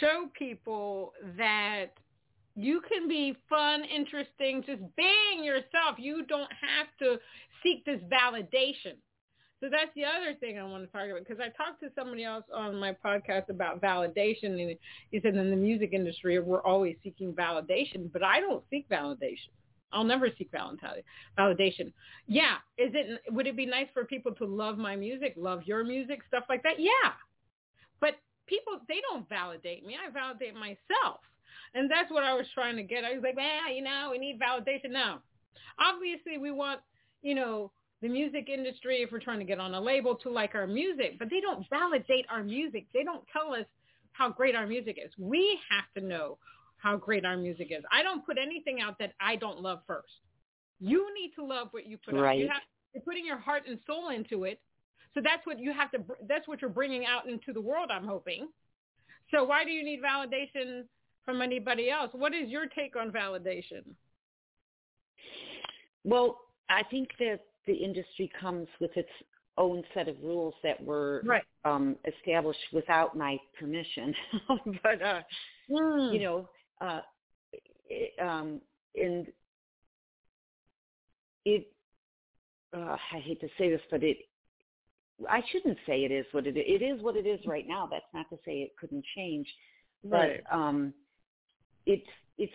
[0.00, 1.92] show people that
[2.56, 5.98] you can be fun, interesting, just being yourself.
[5.98, 7.20] You don't have to
[7.62, 8.96] seek this validation.
[9.60, 12.24] So that's the other thing I want to talk about because I talked to somebody
[12.24, 14.76] else on my podcast about validation, and
[15.10, 19.48] he said in the music industry we're always seeking validation, but I don't seek validation.
[19.92, 21.92] I'll never seek validation.
[22.26, 23.20] Yeah, is it?
[23.30, 26.62] Would it be nice for people to love my music, love your music, stuff like
[26.64, 26.78] that?
[26.78, 27.12] Yeah,
[28.00, 28.16] but
[28.46, 29.96] people they don't validate me.
[29.96, 31.20] I validate myself,
[31.74, 33.04] and that's what I was trying to get.
[33.04, 35.20] I was like, well, you know, we need validation now.
[35.78, 36.80] Obviously, we want
[37.26, 40.54] you know, the music industry, if we're trying to get on a label, to like
[40.54, 42.86] our music, but they don't validate our music.
[42.94, 43.66] They don't tell us
[44.12, 45.10] how great our music is.
[45.18, 46.38] We have to know
[46.76, 47.82] how great our music is.
[47.90, 50.12] I don't put anything out that I don't love first.
[50.78, 52.34] You need to love what you put right.
[52.34, 52.38] out.
[52.38, 52.62] You have,
[52.94, 54.60] you're putting your heart and soul into it.
[55.14, 58.06] So that's what you have to, that's what you're bringing out into the world, I'm
[58.06, 58.48] hoping.
[59.32, 60.84] So why do you need validation
[61.26, 62.10] from anybody else?
[62.14, 63.82] What is your take on validation?
[66.04, 66.38] Well,
[66.70, 69.10] I think that the industry comes with its
[69.58, 71.42] own set of rules that were right.
[71.64, 74.14] um, established without my permission.
[74.82, 75.20] but uh,
[75.70, 76.12] mm.
[76.12, 76.48] you know,
[76.80, 77.00] uh,
[77.88, 78.60] it, um,
[78.94, 79.26] and
[81.44, 81.66] it.
[82.76, 84.18] Uh, I hate to say this, but it.
[85.30, 86.64] I shouldn't say it is what it is.
[86.66, 87.88] It is what it is right now.
[87.90, 89.46] That's not to say it couldn't change,
[90.04, 90.42] right.
[90.44, 90.92] but um,
[91.86, 92.06] it's
[92.38, 92.52] it's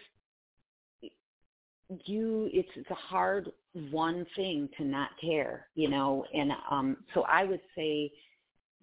[2.06, 3.52] you it's it's a hard
[3.92, 8.12] one thing to not care you know and um so i would say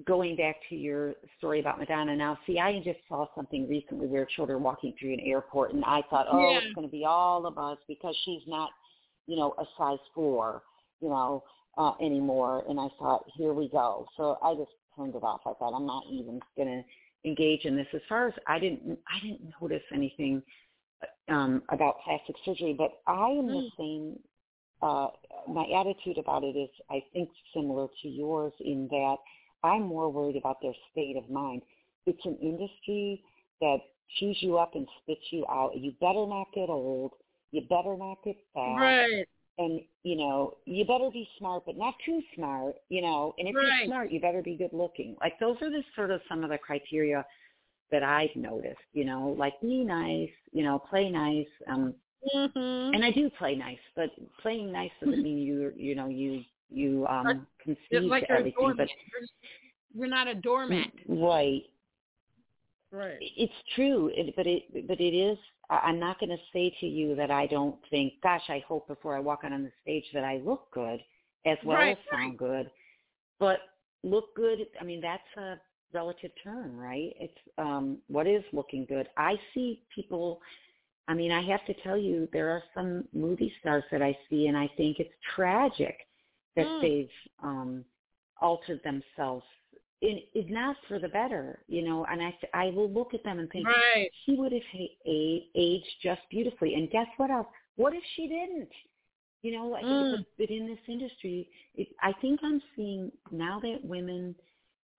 [0.06, 4.26] going back to your story about madonna now see i just saw something recently where
[4.36, 6.58] children walking through an airport and i thought oh yeah.
[6.58, 8.70] it's going to be all of us because she's not
[9.26, 10.62] you know a size four
[11.00, 11.42] you know
[11.78, 12.64] uh anymore.
[12.68, 14.06] And i thought here we go.
[14.16, 15.40] So i just turned it off.
[15.46, 16.82] I thought i'm not even going to
[17.24, 20.42] engage in this as far as i didn't i didn't notice anything
[21.28, 23.82] um, about plastic surgery, but I am the hmm.
[23.82, 24.18] same.
[24.80, 25.08] Uh,
[25.48, 29.16] my attitude about it is, I think, similar to yours in that
[29.64, 31.62] I'm more worried about their state of mind.
[32.06, 33.22] It's an industry
[33.60, 33.78] that
[34.18, 35.72] chews you up and spits you out.
[35.76, 37.12] You better not get old.
[37.50, 38.76] You better not get fat.
[38.76, 39.28] Right.
[39.58, 42.76] And you know, you better be smart, but not too smart.
[42.88, 43.64] You know, and if right.
[43.64, 45.16] you're smart, you better be good looking.
[45.20, 47.24] Like those are the sort of some of the criteria
[47.90, 51.46] that I've noticed, you know, like be nice, you know, play nice.
[51.70, 51.94] Um
[52.34, 52.94] mm-hmm.
[52.94, 54.10] and I do play nice, but
[54.42, 58.88] playing nice doesn't mean you you know, you you um concede like to everything but
[59.94, 60.90] you're not a doormat.
[61.08, 61.62] Right.
[62.90, 63.18] Right.
[63.20, 65.38] It's true, it, but it but it is
[65.70, 69.14] I'm not going to say to you that I don't think, gosh, I hope before
[69.16, 71.00] I walk out on the stage that I look good
[71.44, 72.70] as well right, as sound good.
[73.38, 73.58] But
[74.02, 75.56] look good, I mean, that's a
[75.92, 77.12] relative term, right?
[77.20, 79.08] It's um, what is looking good.
[79.16, 80.40] I see people.
[81.06, 84.46] I mean, I have to tell you, there are some movie stars that I see,
[84.46, 85.96] and I think it's tragic
[86.54, 86.80] that mm.
[86.82, 87.10] they've
[87.42, 87.84] um,
[88.40, 89.44] altered themselves.
[90.00, 92.06] It is not for the better, you know.
[92.08, 94.08] And I, I will look at them and think, right.
[94.24, 94.62] she would have
[95.04, 96.74] aged just beautifully.
[96.74, 97.48] And guess what else?
[97.76, 98.70] What if she didn't?
[99.42, 100.24] You know, mm.
[100.36, 104.34] but in this industry, it, I think I'm seeing now that women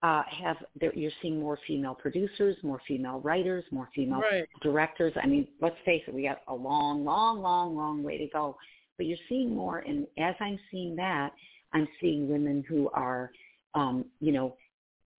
[0.02, 0.58] uh, have
[0.94, 4.48] you're seeing more female producers, more female writers, more female right.
[4.62, 5.14] directors.
[5.22, 8.56] I mean, let's face it, we got a long, long, long, long way to go.
[8.98, 11.32] But you're seeing more, and as I'm seeing that,
[11.74, 13.32] I'm seeing women who are,
[13.76, 14.56] um, you know,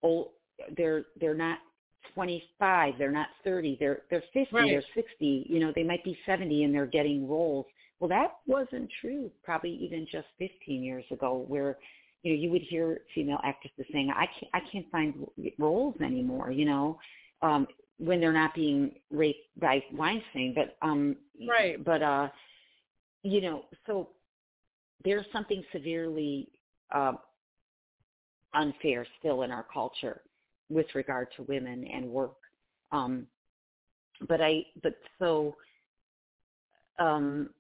[0.03, 0.31] old.
[0.77, 1.59] They're they're not
[2.15, 4.71] 25, they're not 30, they're they're 50, right.
[4.71, 5.47] they're 60.
[5.49, 7.67] You know, they might be 70 and they're getting roles.
[7.99, 11.77] Well, that wasn't true probably even just 15 years ago, where
[12.23, 15.27] you know, you would hear female actresses saying, "I can't, I can't find
[15.59, 16.99] roles anymore," you know,
[17.43, 17.67] um,
[17.99, 20.55] when they're not being raped by Weinstein.
[20.55, 21.17] But um,
[21.49, 21.83] right.
[21.83, 22.29] But uh,
[23.23, 24.11] you know, so
[25.05, 26.49] there's something severely
[26.95, 27.13] uh,
[28.55, 30.23] unfair still in our culture
[30.69, 32.37] with regard to women and work.
[32.93, 33.27] Um,
[34.29, 35.57] but I, but so.
[36.99, 37.51] Um,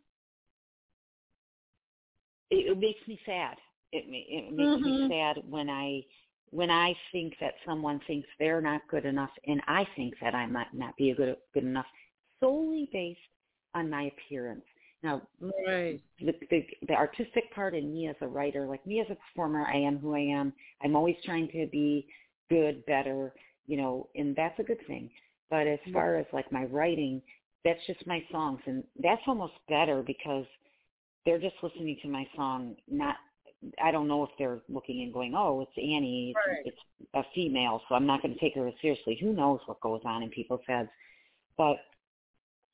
[2.50, 3.56] it, it makes me sad
[3.92, 5.08] it, it makes mm-hmm.
[5.08, 6.04] me sad when I
[6.52, 10.46] when I think that someone thinks they're not good enough, and I think that I
[10.46, 11.86] might not be good good enough
[12.40, 13.18] solely based
[13.74, 14.64] on my appearance.
[15.02, 15.22] Now,
[15.66, 16.00] right.
[16.20, 19.64] the, the the artistic part in me as a writer, like me as a performer,
[19.66, 20.52] I am who I am.
[20.82, 22.06] I'm always trying to be
[22.50, 23.32] good, better,
[23.66, 25.10] you know, and that's a good thing.
[25.48, 25.92] But as mm-hmm.
[25.92, 27.22] far as like my writing,
[27.64, 30.44] that's just my songs, and that's almost better because
[31.24, 33.16] they're just listening to my song, not
[33.82, 36.62] I don't know if they're looking and going, oh, it's Annie, right.
[36.64, 36.78] it's
[37.14, 39.18] a female, so I'm not going to take her seriously.
[39.20, 40.88] Who knows what goes on in people's heads?
[41.58, 41.76] But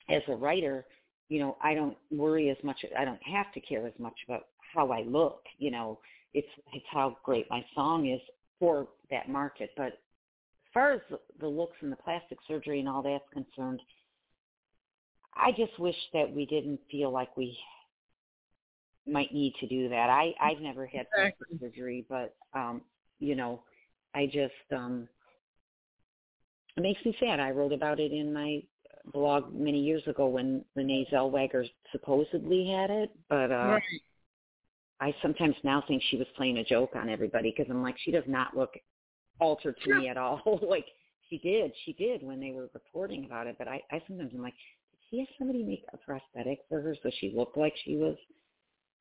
[0.08, 0.84] as a writer,
[1.28, 2.84] you know, I don't worry as much.
[2.96, 5.42] I don't have to care as much about how I look.
[5.58, 5.98] You know,
[6.34, 8.20] it's it's how great my song is
[8.58, 9.70] for that market.
[9.76, 11.00] But as far as
[11.40, 13.80] the looks and the plastic surgery and all that's concerned,
[15.34, 17.56] I just wish that we didn't feel like we
[19.06, 20.10] might need to do that.
[20.10, 21.46] I I've never had exactly.
[21.48, 22.82] plastic surgery, but um,
[23.18, 23.62] you know,
[24.14, 25.08] I just um,
[26.76, 27.40] it makes me sad.
[27.40, 28.62] I wrote about it in my
[29.12, 33.82] blog many years ago when Renee Zellweger supposedly had it, but uh, right.
[35.00, 38.10] I sometimes now think she was playing a joke on everybody because I'm like, she
[38.10, 38.74] does not look
[39.40, 40.60] altered to me at all.
[40.68, 40.86] like
[41.28, 41.72] she did.
[41.84, 43.56] She did when they were reporting about it.
[43.58, 46.96] But I, I sometimes am like, did she have somebody make a prosthetic for her
[47.02, 48.16] so she looked like she was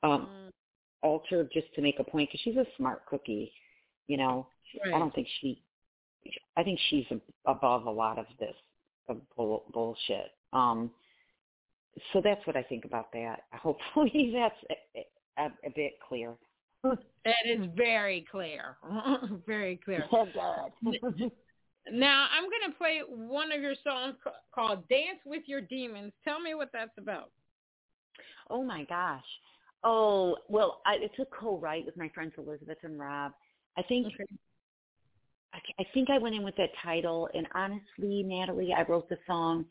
[0.03, 0.51] um mm.
[1.01, 2.29] altered just to make a point?
[2.29, 3.51] Because she's a smart cookie,
[4.07, 4.47] you know.
[4.83, 4.93] Right.
[4.93, 5.61] I don't think she.
[6.57, 7.05] I think she's
[7.45, 8.55] above a lot of this
[9.07, 10.31] of bull, bullshit.
[10.53, 10.91] Um,
[12.13, 13.43] so that's what I think about that.
[13.53, 16.33] Hopefully that's a, a, a bit clear.
[17.27, 18.77] It is very clear.
[19.47, 20.05] very clear.
[21.91, 24.13] now I'm going to play one of your songs
[24.53, 27.31] called "Dance with Your Demons." Tell me what that's about.
[28.51, 29.25] Oh my gosh.
[29.83, 33.31] Oh well, I, it's a co-write with my friends Elizabeth and Rob.
[33.75, 34.25] I think okay.
[35.55, 39.17] I, I think I went in with that title, and honestly, Natalie, I wrote the
[39.25, 39.65] song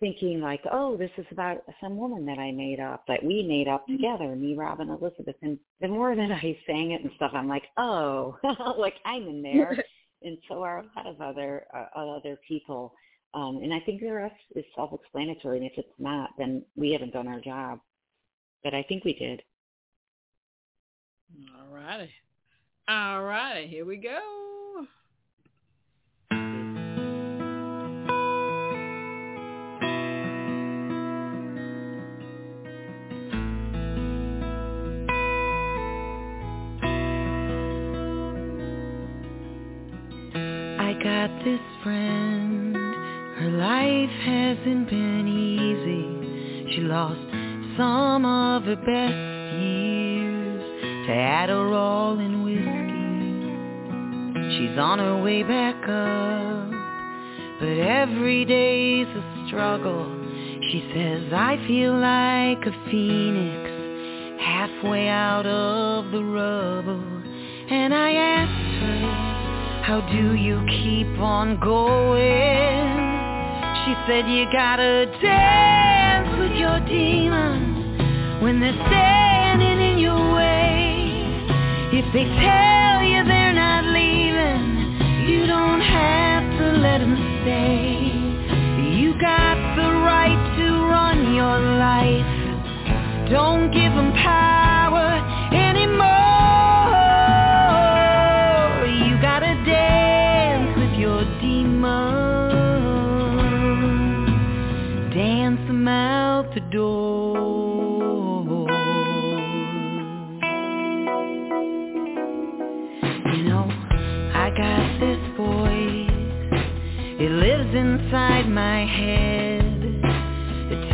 [0.00, 3.68] thinking like, oh, this is about some woman that I made up, that we made
[3.68, 3.96] up mm-hmm.
[3.96, 5.36] together, me, Rob, and Elizabeth.
[5.42, 8.36] And the more that I sang it and stuff, I'm like, oh,
[8.78, 9.82] like I'm in there,
[10.22, 12.94] and so are a lot of other uh, other people.
[13.34, 15.56] Um, and I think the rest is self-explanatory.
[15.58, 17.80] And if it's not, then we haven't done our job.
[18.62, 19.42] But I think we did.
[21.58, 22.10] All righty.
[22.88, 23.66] All righty.
[23.66, 24.63] Here we go.
[41.26, 42.76] Got this friend.
[42.76, 46.74] Her life hasn't been easy.
[46.74, 47.18] She lost
[47.78, 50.62] some of her best years
[51.06, 52.68] to Adderall and whiskey.
[54.58, 56.70] She's on her way back up,
[57.58, 60.04] but every day's a struggle.
[60.72, 63.70] She says, I feel like a phoenix
[64.42, 67.02] halfway out of the rubble.
[67.70, 68.53] And I her,
[69.94, 72.98] how do you keep on going?
[73.84, 80.98] She said you gotta dance with your demons when they're standing in your way.
[81.92, 88.98] If they tell you they're not leaving, you don't have to let them stay.
[88.98, 93.30] You got the right to run your life.
[93.30, 94.63] Don't give them power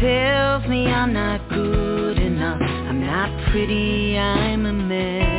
[0.01, 2.61] tells me I'm not good enough.
[2.61, 5.31] I'm not pretty, I'm a mess.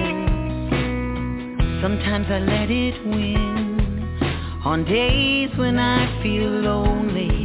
[1.81, 4.19] Sometimes I let it win.
[4.63, 7.41] On days when I feel lonely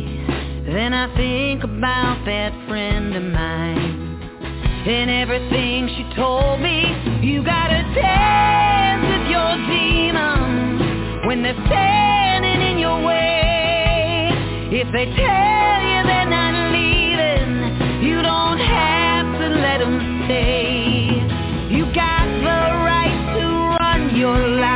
[0.66, 4.20] then I think about that friend of mine
[4.86, 6.82] and everything she told me.
[7.22, 14.28] You gotta dance with your demons when they're standing in your way.
[14.72, 15.65] If they tell
[20.26, 21.06] stay.
[21.70, 22.58] You got the
[22.90, 23.46] right to
[23.78, 24.75] run your life.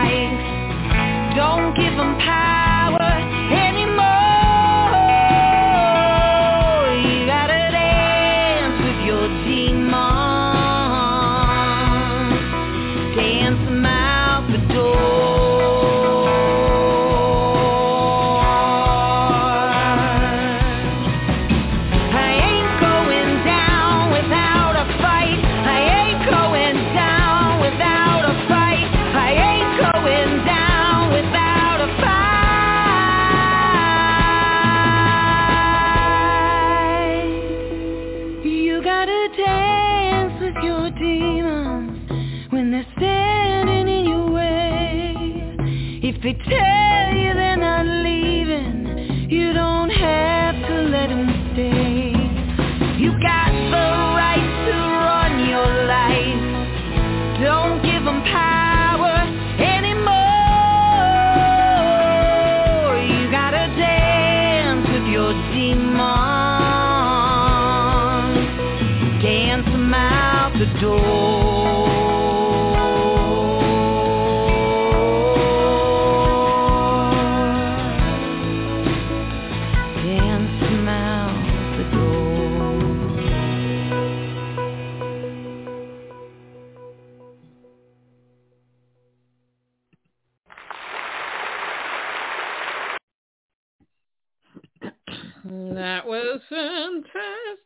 [95.51, 96.41] That was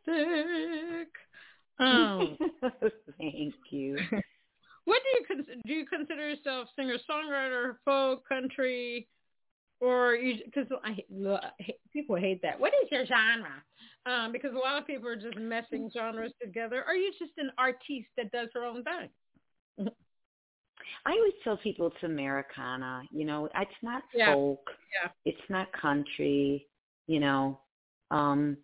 [0.07, 1.07] fantastic.
[1.77, 2.37] Um,
[3.19, 3.97] Thank you.
[4.85, 5.61] What do you consider?
[5.65, 9.07] Do you consider yourself singer songwriter, folk, country,
[9.81, 10.43] or you?
[10.45, 10.97] Because I
[11.93, 12.59] people hate that.
[12.59, 13.63] What is your genre?
[14.07, 16.83] Um, because a lot of people are just messing genres together.
[16.83, 19.09] Are you just an artiste that does her own thing?
[21.07, 23.03] I always tell people it's Americana.
[23.11, 24.33] You know, it's not Yeah.
[24.33, 24.71] folk.
[25.03, 25.11] Yeah.
[25.25, 26.67] It's not country.
[27.07, 27.59] You know,
[28.15, 28.57] um,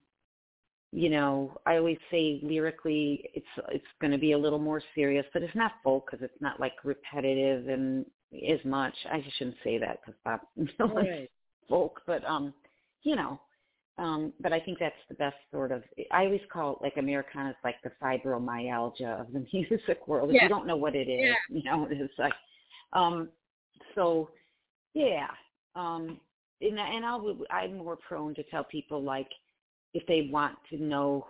[0.94, 5.26] you know, I always say lyrically, it's it's going to be a little more serious,
[5.34, 8.06] but it's not folk because it's not like repetitive and
[8.50, 8.94] as much.
[9.10, 10.42] I shouldn't say that because Bob
[10.96, 11.30] Right.
[11.70, 12.54] folk, but um,
[13.04, 13.40] you know,
[13.98, 15.84] um, but I think that's the best sort of.
[16.12, 20.30] I always call it like Americana is like the fibromyalgia of the music world.
[20.30, 20.44] If Yeah.
[20.44, 21.58] you don't know what it is, Yeah.
[21.58, 22.34] you know, it's like,
[22.92, 23.30] um,
[23.96, 24.30] so
[24.94, 25.28] yeah,
[25.76, 26.20] um,
[26.62, 29.28] and and I'll I'm more prone to tell people like
[29.94, 31.26] if they want to know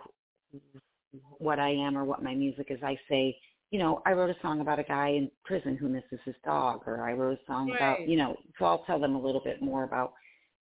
[1.38, 3.36] what I am or what my music is, I say,
[3.70, 6.82] you know, I wrote a song about a guy in prison who misses his dog,
[6.86, 9.60] or I wrote a song about, you know, so I'll tell them a little bit
[9.62, 10.12] more about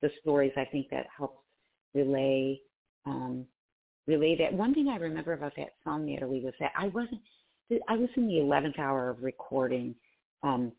[0.01, 0.51] the stories.
[0.57, 1.39] I think that helps
[1.93, 2.59] relay,
[3.05, 3.45] um,
[4.07, 4.53] relay that.
[4.53, 7.21] One thing I remember about that song, Natalie, was that I wasn't,
[7.87, 9.95] I was in the 11th hour of recording,
[10.43, 10.71] um,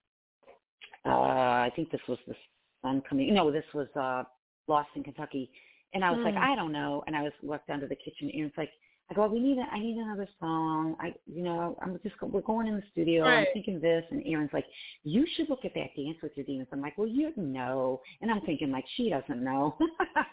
[1.04, 2.34] uh, I think this was the
[2.82, 4.24] sun coming, no, this was, uh,
[4.68, 5.50] Lost in Kentucky.
[5.94, 6.42] And I was like, Hmm.
[6.42, 7.02] I don't know.
[7.06, 8.70] And I was walked down to the kitchen and it's like,
[9.10, 10.96] I go, we need a, I need another song.
[10.98, 13.24] I, you know, I'm just, we're going in the studio.
[13.24, 13.40] Right.
[13.40, 14.04] I'm thinking this.
[14.10, 14.64] And Aaron's like,
[15.04, 16.68] you should look at that dance with your demons.
[16.72, 18.00] I'm like, well, you know.
[18.22, 19.76] And I'm thinking like, she doesn't know.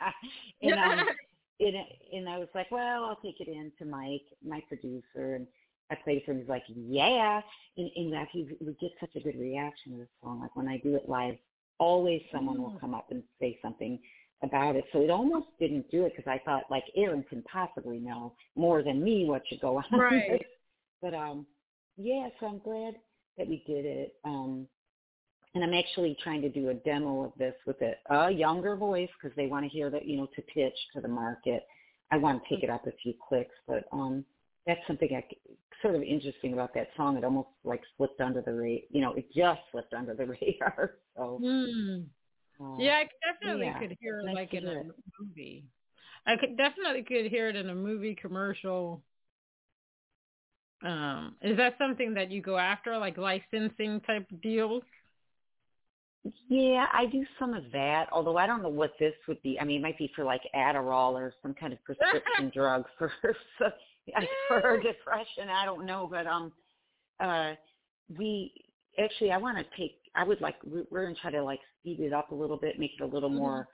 [0.61, 1.07] and, um,
[1.59, 1.75] and,
[2.13, 5.35] and I was like, well, I'll take it in to Mike, my producer.
[5.35, 5.47] And
[5.91, 6.39] I played for him.
[6.39, 7.41] He's like, yeah.
[7.75, 10.39] And, and that he would get such a good reaction to the song.
[10.39, 11.35] Like when I do it live,
[11.79, 12.79] always someone will Mm.
[12.79, 13.99] come up and say something
[14.43, 14.85] about it.
[14.93, 18.83] So it almost didn't do it because I thought like Aaron can possibly know more
[18.83, 19.99] than me what should go on.
[19.99, 20.41] Right.
[21.01, 21.45] but um,
[21.97, 22.29] yeah.
[22.39, 22.95] So I'm glad
[23.37, 24.15] that we did it.
[24.23, 24.67] Um,
[25.55, 29.09] and I'm actually trying to do a demo of this with a, a younger voice
[29.19, 31.63] because they want to hear that you know to pitch to the market.
[32.11, 34.25] I want to take it up a few clicks, but um,
[34.67, 35.23] that's something I,
[35.81, 37.17] sort of interesting about that song.
[37.17, 38.87] It almost like slipped under the radar.
[38.91, 40.95] You know, it just slipped under the radar.
[41.15, 42.01] So Hmm.
[42.61, 44.87] uh, Yeah, I definitely yeah, could hear it nice like in a it.
[45.19, 45.65] movie.
[46.25, 49.03] I could definitely could hear it in a movie commercial.
[50.81, 54.83] Um, is that something that you go after, like licensing type deals?
[56.49, 59.59] Yeah, I do some of that, although I don't know what this would be.
[59.59, 63.11] I mean, it might be for like Adderall or some kind of prescription drug for
[64.47, 65.49] for for depression.
[65.49, 66.51] I don't know, but um,
[67.19, 67.53] uh,
[68.17, 68.53] we
[69.03, 69.97] actually I want to take.
[70.15, 72.79] I would like we- we're gonna try to like speed it up a little bit,
[72.79, 73.35] make it a little Mhm.
[73.37, 73.67] more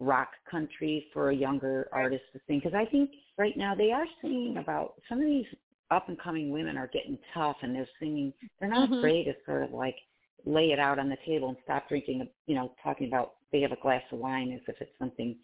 [0.00, 4.06] rock country for a younger artist to sing because I think right now they are
[4.22, 5.46] singing about some of these
[5.90, 8.32] up and coming women are getting tough and they're singing.
[8.60, 8.98] They're not Mhm.
[8.98, 9.96] afraid to sort of like
[10.44, 13.72] lay it out on the table and stop drinking, you know, talking about they have
[13.72, 15.36] a glass of wine as if it's something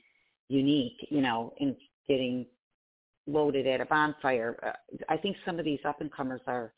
[0.48, 1.76] unique, you know, and
[2.06, 2.46] getting
[3.26, 4.56] loaded at a bonfire.
[4.62, 6.72] Uh, I think some of these up and comers are,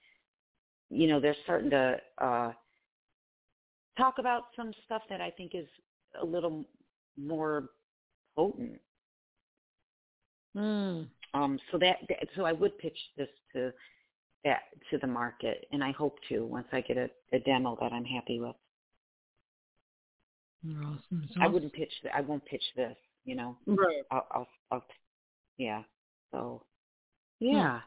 [0.91, 2.53] you know, they're starting to uh,
[3.97, 5.67] talk about some stuff that I think is
[6.21, 6.65] a little
[7.17, 7.69] more
[8.37, 8.81] potent.
[10.55, 11.03] Hmm.
[11.35, 13.73] Um, so that, that so I would pitch this to
[14.45, 17.93] that to the market, and I hope to once I get a, a demo that
[17.93, 18.57] I'm happy with.
[20.65, 21.29] Awesome.
[21.41, 21.93] I wouldn't pitch.
[22.15, 22.97] I won't pitch this.
[23.25, 23.57] You know.
[23.67, 24.03] Right.
[24.11, 24.27] I'll.
[24.31, 24.49] I'll.
[24.71, 24.85] I'll
[25.59, 25.83] yeah.
[26.33, 26.63] So.
[27.41, 27.81] Yeah.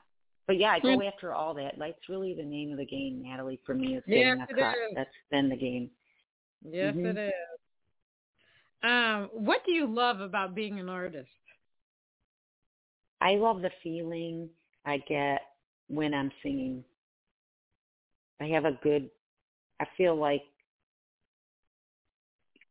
[0.48, 1.08] But yeah, I go Hmm.
[1.08, 1.76] after all that.
[1.78, 3.60] That's really the name of the game, Natalie.
[3.66, 4.76] For me, is Yes, getting a it cut.
[4.76, 4.96] is.
[4.96, 5.92] That's been the game.
[6.64, 7.06] Yes, Mhm.
[7.06, 7.34] it is.
[8.82, 11.30] Um, what do you love about being an artist?
[13.22, 14.50] I love the feeling
[14.86, 15.42] I get
[15.88, 16.84] when I'm singing.
[18.40, 19.12] I have a good.
[19.80, 20.44] I feel like.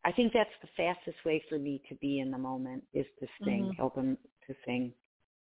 [0.04, 3.26] I think that's the fastest way for me to be in the moment is to
[3.44, 3.76] sing, Mhm.
[3.76, 4.16] help them
[4.46, 4.94] to sing,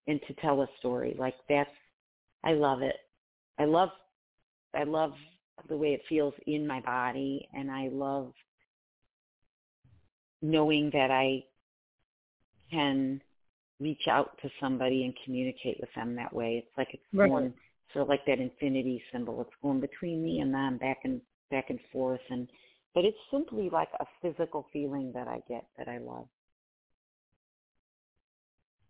[0.07, 1.15] and to tell a story.
[1.19, 1.71] Like that's.
[2.45, 2.97] I love it.
[3.59, 3.91] I love.
[4.75, 5.13] I love
[5.69, 8.33] the way it feels in my body, and I love
[10.43, 11.45] knowing that I
[12.71, 13.21] can
[13.81, 16.65] reach out to somebody and communicate with them that way.
[16.65, 17.31] It's like it's Right.
[17.31, 17.55] going
[17.93, 19.41] sort of like that infinity symbol.
[19.41, 22.49] It's going between me and them, back and back and forth, and
[22.95, 26.29] but it's simply like a physical feeling that I get that I love.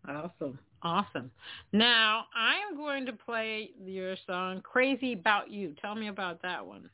[0.08, 0.58] Awesome.
[0.84, 1.30] Awesome.
[1.72, 5.74] Now, I am going to play your song Crazy About You.
[5.80, 6.90] Tell me about that one.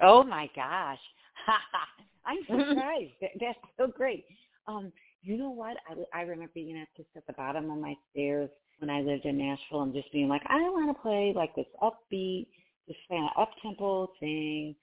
[0.00, 0.98] Oh my gosh,
[2.26, 3.10] I'm surprised.
[3.40, 4.24] That's so great.
[4.68, 4.92] Um,
[5.22, 5.76] You know what?
[5.88, 8.48] I, I remember being at just at the bottom of my stairs
[8.78, 11.66] when I lived in Nashville and just being like, I want to play like this
[11.82, 12.46] upbeat,
[12.86, 14.76] just kind of up tempo thing,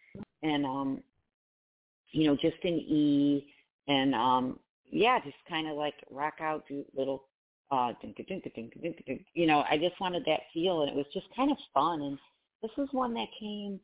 [0.43, 1.01] and um,
[2.11, 3.47] you know, just in E,
[3.88, 4.59] and um,
[4.91, 7.23] yeah, just kind of like rock out, do little
[7.72, 7.93] uh.
[9.34, 12.01] You know, I just wanted that feel, and it was just kind of fun.
[12.01, 12.18] And
[12.61, 13.80] this is one that came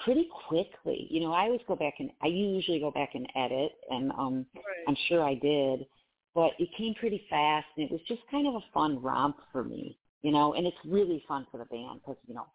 [0.00, 1.06] pretty quickly.
[1.10, 4.46] You know, I always go back and I usually go back and edit, and um,
[4.54, 4.64] Right.
[4.88, 5.86] I'm sure I did,
[6.34, 9.64] but it came pretty fast, and it was just kind of a fun romp for
[9.64, 9.98] me.
[10.22, 12.46] You know, and it's really fun for the band because you know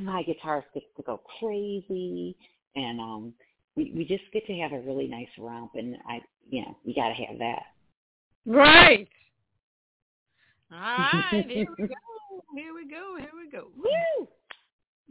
[0.00, 2.36] my guitarist gets to go crazy,
[2.76, 3.34] and um,
[3.76, 6.94] we we just get to have a really nice romp, and I, you know, we
[6.94, 7.62] got to have that.
[8.46, 9.08] Right.
[10.72, 11.46] All right.
[11.48, 11.94] Here we go.
[12.54, 13.16] Here we go.
[13.18, 13.68] Here we go.
[13.76, 14.28] Woo!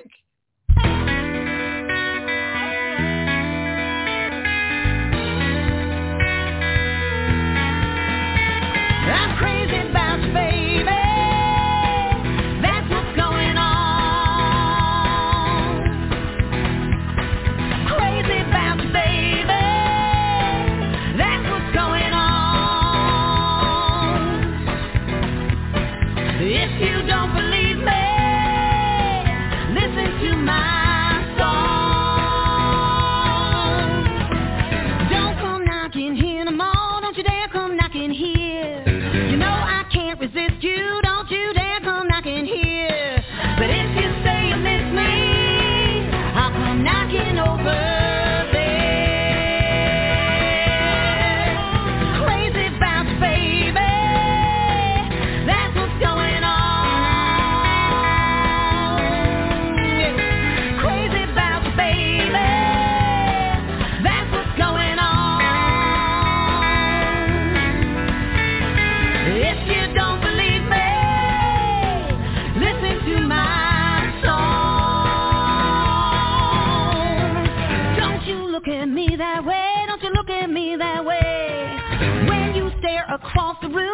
[83.13, 83.92] across the room,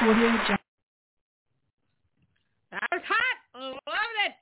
[0.00, 0.58] That
[2.92, 3.36] was hot.
[3.54, 3.76] I love
[4.26, 4.34] it.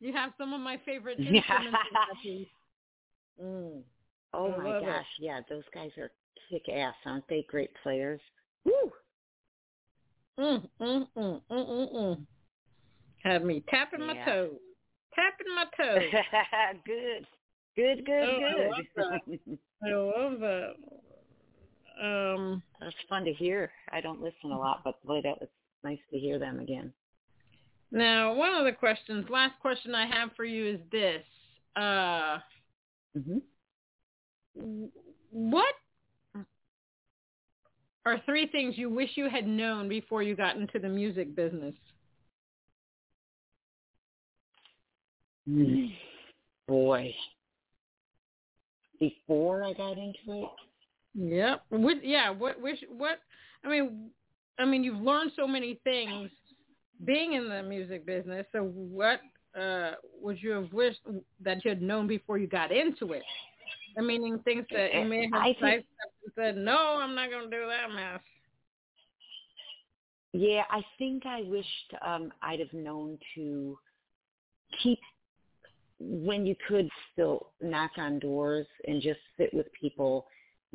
[0.00, 1.36] You have some of my favorite Yeah.
[1.36, 1.66] instruments.
[1.66, 2.08] in that.
[3.42, 3.82] Mm.
[4.32, 4.86] Oh I my love it.
[4.86, 6.10] gosh, yeah, those guys are
[6.48, 7.44] kick ass, aren't they?
[7.50, 8.18] Great players.
[8.64, 8.90] Woo!
[10.40, 12.26] Mm, mm, mm, mm, mm, mm.
[13.22, 14.24] Had me tapping my Yeah.
[14.24, 14.56] toes.
[15.14, 16.10] Tapping my toes.
[16.86, 17.26] good.
[17.76, 19.58] Good, good, Oh, I good.
[19.84, 20.74] I love that.
[22.02, 23.70] Um, That's fun to hear.
[23.90, 25.48] I don't listen a lot, but boy, that was
[25.82, 26.92] nice to hear them again.
[27.90, 31.22] now, one of the questions, last question I have for you is this.
[31.74, 32.38] Uh,
[33.14, 33.38] hmm
[35.30, 35.74] what
[38.06, 41.74] are three things you wish you had known before you got into the music business?
[46.66, 47.14] boy,
[48.98, 50.48] before I got into it.
[51.18, 51.62] Yep.
[51.70, 52.04] What?
[52.04, 52.30] Yeah.
[52.30, 52.60] What?
[52.60, 52.78] Which?
[52.96, 53.18] What?
[53.64, 54.10] I mean,
[54.58, 56.30] I mean, you've learned so many things
[57.04, 58.46] being in the music business.
[58.52, 59.20] So, what
[59.58, 61.00] uh, would you have wished
[61.42, 63.22] that you had known before you got into it?
[63.98, 65.82] I meaning things that you may have I
[66.34, 68.20] said, "No, I'm not going to do that mess."
[70.32, 73.78] Yeah, I think I wished um, I'd have known to
[74.82, 74.98] keep
[75.98, 80.26] when you could still knock on doors and just sit with people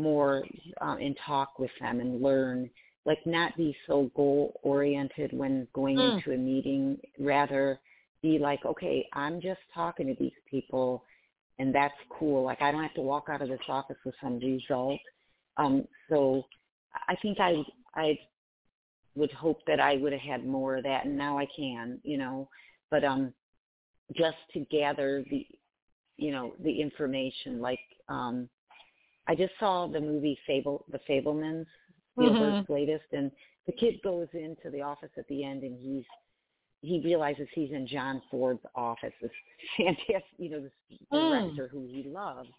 [0.01, 0.43] more
[0.81, 2.69] uh, and talk with them and learn
[3.05, 6.17] like not be so goal oriented when going mm.
[6.17, 7.79] into a meeting rather
[8.21, 11.03] be like okay i'm just talking to these people
[11.61, 12.43] and that's cool.
[12.43, 14.99] Like i don't have to walk out of this office with some result.
[15.57, 16.43] Um so
[17.07, 17.53] i think i
[17.95, 18.17] i
[19.15, 22.17] would hope that i would have had more of that and now i can you
[22.17, 22.49] know?
[22.89, 23.33] But um
[24.15, 25.45] just to gather the
[26.17, 27.79] you know the information like
[28.09, 28.49] um
[29.27, 31.65] i just saw the movie fable the fabelmans
[32.13, 32.73] Spielberg's mm-hmm.
[32.73, 33.31] latest and
[33.67, 36.05] the kid goes into the office at the end and he's
[36.81, 39.31] he realizes he's in John Ford's office, this
[39.77, 40.71] fantastic, you know, this
[41.11, 41.69] director mm.
[41.69, 42.49] who he loves.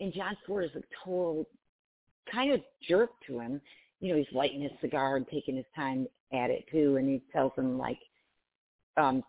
[0.00, 1.46] And John Ford is a total
[2.30, 3.60] kind of jerk to him.
[4.00, 6.96] You know, he's lighting his cigar and taking his time at it too.
[6.96, 7.98] And he tells him like,
[8.96, 9.22] um,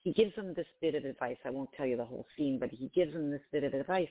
[0.00, 1.36] he gives him this bit of advice.
[1.44, 4.08] I won't tell you the whole scene, but he gives him this bit of advice.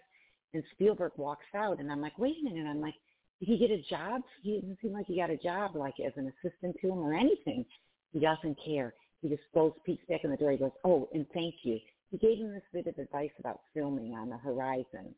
[0.54, 2.68] And Spielberg walks out, and I'm like, wait a minute.
[2.68, 2.96] I'm like,
[3.40, 4.22] did he get a job?
[4.42, 7.14] He doesn't seem like he got a job, like as an assistant to him or
[7.14, 7.66] anything.
[8.12, 8.94] He doesn't care.
[9.22, 10.52] He just goes, peeks back in the door.
[10.52, 11.80] He goes, oh, and thank you.
[12.12, 15.14] He gave him this bit of advice about filming on the horizon.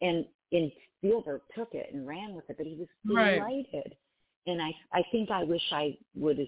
[0.00, 3.66] And, and Spielberg took it and ran with it, but he was delighted.
[3.72, 3.96] Right.
[4.46, 6.38] And I, I think I wish I would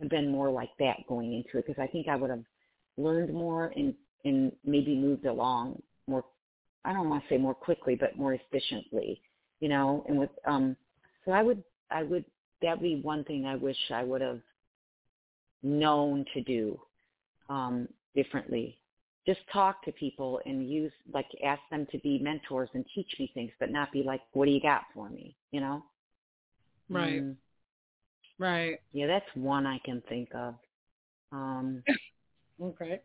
[0.00, 2.44] have been more like that going into it because I think I would have
[2.96, 3.94] learned more and,
[4.24, 6.24] and maybe moved along more,
[6.84, 9.20] I don't want to say more quickly, but more efficiently,
[9.60, 10.76] you know, and with, um,
[11.24, 12.24] so I would, I would,
[12.62, 14.40] that'd be one thing I wish I would have
[15.62, 16.80] known to do
[17.48, 18.78] um, differently.
[19.26, 23.30] Just talk to people and use like ask them to be mentors and teach me
[23.34, 25.84] things, but not be like, "What do you got for me?" You know.
[26.88, 27.22] Right.
[27.22, 27.36] Mm.
[28.38, 28.78] Right.
[28.92, 30.54] Yeah, that's one I can think of.
[31.32, 31.82] Um,
[32.62, 33.00] okay.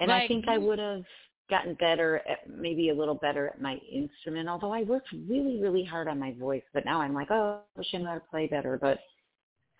[0.00, 1.04] And like, I think I would have
[1.48, 5.84] gotten better at maybe a little better at my instrument, although I worked really, really
[5.84, 6.62] hard on my voice.
[6.74, 8.78] But now I'm like, oh, I wish I knew how to play better.
[8.80, 8.98] But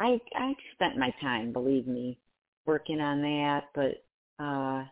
[0.00, 2.18] I I spent my time, believe me,
[2.66, 3.64] working on that.
[3.74, 4.84] But uh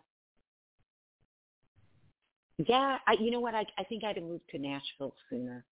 [2.59, 3.55] yeah, I you know what?
[3.55, 5.65] I I think I'd have moved to Nashville sooner.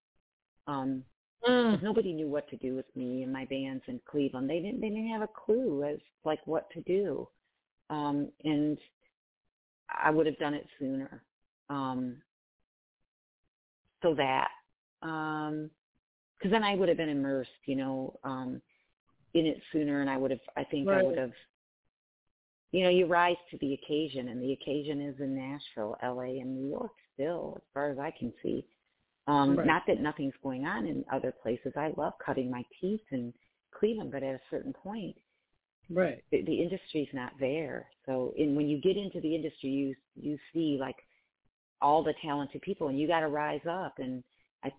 [0.66, 1.04] Um
[1.46, 1.82] mm.
[1.82, 4.48] nobody knew what to do with me and my bands in Cleveland.
[4.48, 7.28] They didn't they didn't have a clue as like what to do.
[7.90, 8.78] Um and
[10.02, 11.22] I would have done it sooner.
[11.68, 12.22] Um
[14.02, 14.48] so that
[15.02, 15.70] um
[16.38, 18.60] because then I would have been immersed, you know, um
[19.34, 21.00] in it sooner and I would have I think right.
[21.00, 21.32] I would have
[22.72, 26.56] you know, you rise to the occasion and the occasion is in Nashville, LA and
[26.56, 28.64] New York still, as far as I can see.
[29.26, 29.66] Um, right.
[29.66, 31.72] not that nothing's going on in other places.
[31.76, 33.32] I love cutting my teeth in
[33.78, 35.16] Cleveland, but at a certain point
[35.92, 37.86] right the, the industry's not there.
[38.06, 40.96] So in when you get into the industry you you see like
[41.80, 44.22] all the talented people and you gotta rise up and
[44.64, 44.72] I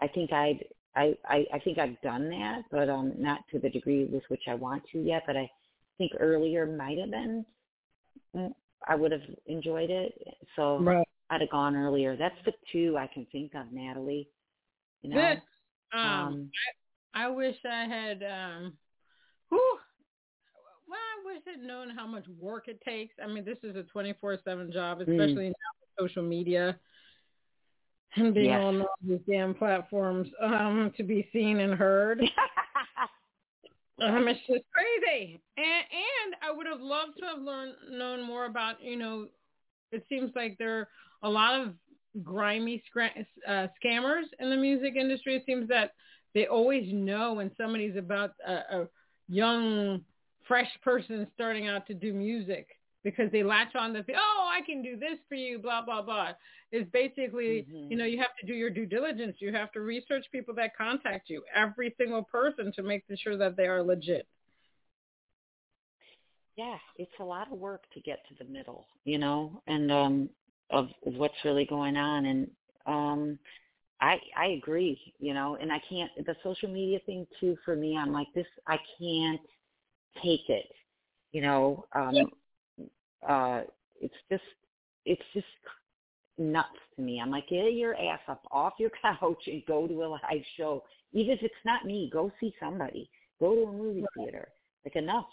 [0.00, 0.64] I think I'd
[0.96, 4.42] I, I, I think I've done that, but um, not to the degree with which
[4.48, 5.22] I want to yet.
[5.26, 5.50] But I
[5.98, 7.44] think earlier might have been,
[8.34, 8.52] mm,
[8.88, 10.12] I would have enjoyed it.
[10.56, 11.06] So right.
[11.30, 12.16] I'd have gone earlier.
[12.16, 14.28] That's the two I can think of, Natalie.
[15.02, 15.42] You know, Good.
[15.98, 16.50] Um, um
[17.14, 18.22] I, I wish I had.
[18.22, 18.72] um
[19.48, 19.78] whew,
[21.32, 23.14] wish I'd known how much work it takes.
[23.22, 25.02] I mean, this is a twenty-four-seven job, mm.
[25.02, 25.48] especially mm.
[25.48, 26.78] now with social media
[28.16, 28.60] and being yes.
[28.62, 32.20] on all these damn platforms um, to be seen and heard.
[34.02, 35.40] um, it's just crazy.
[35.56, 39.26] And and I would have loved to have learned known more about you know.
[39.92, 40.88] It seems like there are
[41.22, 41.74] a lot of
[42.22, 45.36] grimy scra- uh, scammers in the music industry.
[45.36, 45.92] It seems that
[46.34, 48.88] they always know when somebody's about a, a
[49.28, 50.02] young,
[50.50, 52.66] fresh person starting out to do music
[53.04, 56.30] because they latch on to, oh, I can do this for you, blah, blah, blah.
[56.72, 57.90] Is basically, mm-hmm.
[57.90, 59.36] you know, you have to do your due diligence.
[59.38, 63.56] You have to research people that contact you, every single person to make sure that
[63.56, 64.26] they are legit.
[66.56, 70.30] Yeah, it's a lot of work to get to the middle, you know, and um
[70.70, 72.50] of what's really going on and
[72.86, 73.38] um
[74.00, 77.96] I I agree, you know, and I can't the social media thing too for me,
[77.96, 79.40] I'm like this I can't
[80.22, 80.70] take it.
[81.32, 82.14] You know, um
[83.28, 83.62] uh,
[84.00, 84.42] it's just
[85.04, 85.46] it's just
[86.38, 87.20] nuts to me.
[87.20, 90.84] I'm like, get your ass up off your couch and go to a live show.
[91.12, 93.10] Even if it's not me, go see somebody.
[93.40, 94.48] Go to a movie theater.
[94.84, 95.28] Like enough,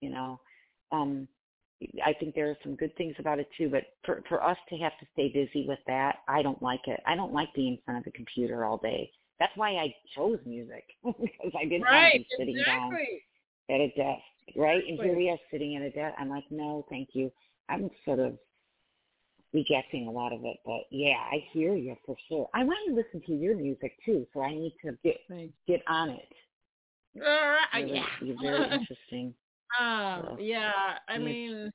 [0.00, 0.40] you know.
[0.92, 1.28] Um,
[2.04, 4.76] I think there are some good things about it too, but for for us to
[4.78, 7.00] have to stay busy with that, I don't like it.
[7.06, 9.10] I don't like being in front of the computer all day.
[9.38, 12.96] That's why I chose music because I didn't right, want to be sitting exactly.
[12.96, 13.06] down
[13.70, 14.22] at a desk,
[14.56, 14.82] right?
[14.86, 16.14] And here we are sitting at a desk.
[16.18, 17.30] I'm like, no, thank you.
[17.68, 18.36] I'm sort of
[19.52, 22.48] rejecting a lot of it, but yeah, I hear you for sure.
[22.54, 25.54] I want to listen to your music too, so I need to get Thanks.
[25.66, 26.32] get on it.
[27.16, 28.06] All right, Really, yeah.
[28.22, 29.34] You're very interesting.
[29.80, 30.72] Um, So, yeah,
[31.08, 31.70] I mean,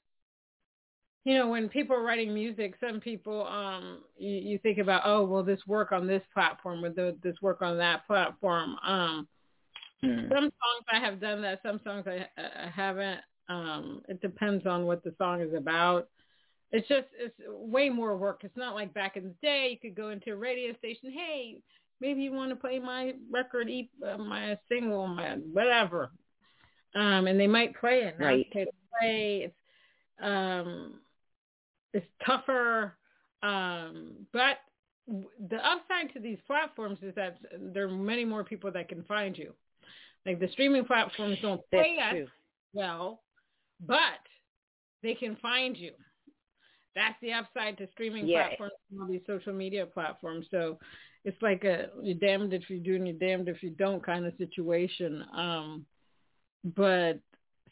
[1.25, 5.25] you know, when people are writing music, some people, um, you, you think about, oh,
[5.25, 6.81] will this work on this platform?
[6.81, 8.77] Will the- this work on that platform?
[8.85, 9.27] Um,
[10.01, 10.27] Hmm.
[10.29, 11.61] some songs I have done that.
[11.63, 13.19] Some songs I, I haven't.
[13.47, 16.09] Um, it depends on what the song is about.
[16.71, 18.41] It's just it's way more work.
[18.43, 21.11] It's not like back in the day you could go into a radio station.
[21.11, 21.61] Hey,
[22.01, 23.69] maybe you want to play my record,
[24.05, 26.11] uh, my single, my whatever,
[26.95, 28.19] um, and they might play it.
[28.19, 28.47] Now Right.
[28.51, 29.41] it's play.
[29.45, 29.55] It's
[30.21, 30.99] um,
[31.93, 32.97] it's tougher,
[33.43, 34.57] um, but
[35.07, 37.37] the upside to these platforms is that
[37.73, 39.53] there are many more people that can find you.
[40.25, 42.27] Like the streaming platforms don't That's pay us true.
[42.73, 43.21] well,
[43.85, 44.21] but
[45.03, 45.91] they can find you.
[46.95, 50.47] That's the upside to streaming platforms and all these social media platforms.
[50.49, 50.79] So
[51.25, 54.25] it's like a you're damned if you do and you're damned if you don't kind
[54.25, 55.23] of situation.
[55.35, 55.85] Um,
[56.75, 57.19] but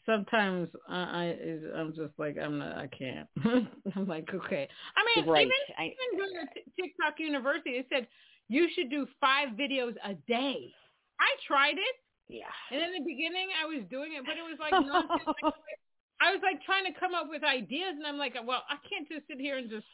[0.06, 3.28] sometimes I, I I'm just like I'm not I can't.
[3.96, 4.68] I'm like okay.
[4.96, 5.42] I mean Right.
[5.46, 6.46] even I, even during
[6.78, 8.06] TikTok University, it said
[8.48, 10.70] you should do five videos a day.
[11.18, 11.96] I tried it,
[12.28, 12.52] yeah.
[12.70, 15.36] and in the beginning I was doing it, but it was like nonsense.
[16.20, 19.08] I was like trying to come up with ideas, and I'm like, well, I can't
[19.08, 19.86] just sit here and just.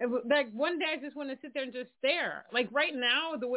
[0.00, 2.46] Like one day, I just want to sit there and just stare.
[2.52, 3.48] Like right now, the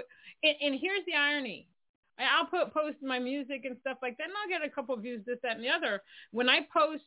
[0.41, 1.67] and, and here's the irony:
[2.17, 4.95] I- I'll put post my music and stuff like that, and I'll get a couple
[4.95, 6.01] of views, this, that, and the other.
[6.31, 7.03] When I post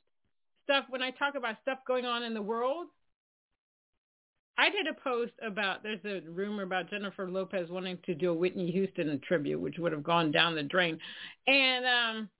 [0.63, 2.87] stuff, when I talk about stuff going on in the world,
[4.57, 8.35] I did a post about there's a rumor about Jennifer Lopez wanting to do a
[8.35, 10.99] Whitney Houston tribute, which would have gone down the drain,
[11.47, 12.31] and um,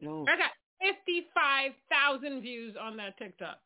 [0.00, 0.24] No.
[0.28, 0.50] I got
[0.80, 3.58] fifty five thousand views on that TikTok.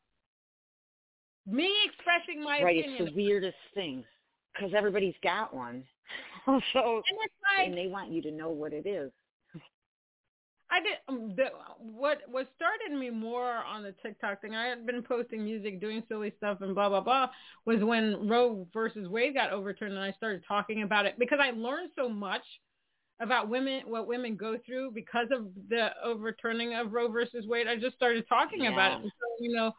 [1.47, 2.79] Me expressing my Right.
[2.81, 4.05] opinion, It's the weirdest thing
[4.53, 5.85] because everybody's got one.
[6.47, 7.19] so and
[7.59, 9.11] like and they want you to know what it is.
[10.71, 11.47] I did um, the,
[11.79, 14.55] what what started me more on the TikTok thing.
[14.55, 17.29] I had been posting music, doing silly stuff, and blah blah blah.
[17.65, 21.51] Was when Roe versus Wade got overturned, and I started talking about it because I
[21.51, 22.43] learned so much
[23.21, 27.69] about women, what women go through because of the overturning of Roe versus Wade.
[27.69, 29.05] I just started talking about it.
[29.05, 29.73] So, you know,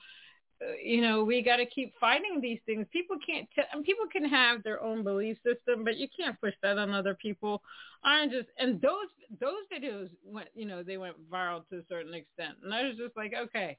[0.83, 2.85] you know, we got to keep fighting these things.
[2.91, 3.47] People can't.
[3.55, 6.91] T- and people can have their own belief system, but you can't push that on
[6.91, 7.61] other people.
[8.03, 9.07] I just and those
[9.39, 12.97] those videos went, you know, they went viral to a certain extent, and I was
[12.97, 13.77] just like, okay,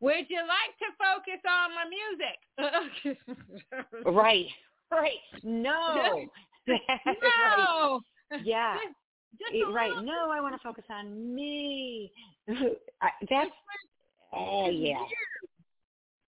[0.00, 3.16] would you like to focus on my music?
[4.06, 4.46] Right.
[4.90, 5.20] Right.
[5.42, 6.26] No.
[6.66, 6.80] Right.
[7.58, 8.00] no.
[8.42, 8.76] Yeah.
[9.38, 9.90] Just, just right.
[9.90, 12.10] little- No, I want to focus on me.
[12.48, 13.50] I, that's
[14.32, 14.96] oh yeah.
[14.98, 15.08] weird.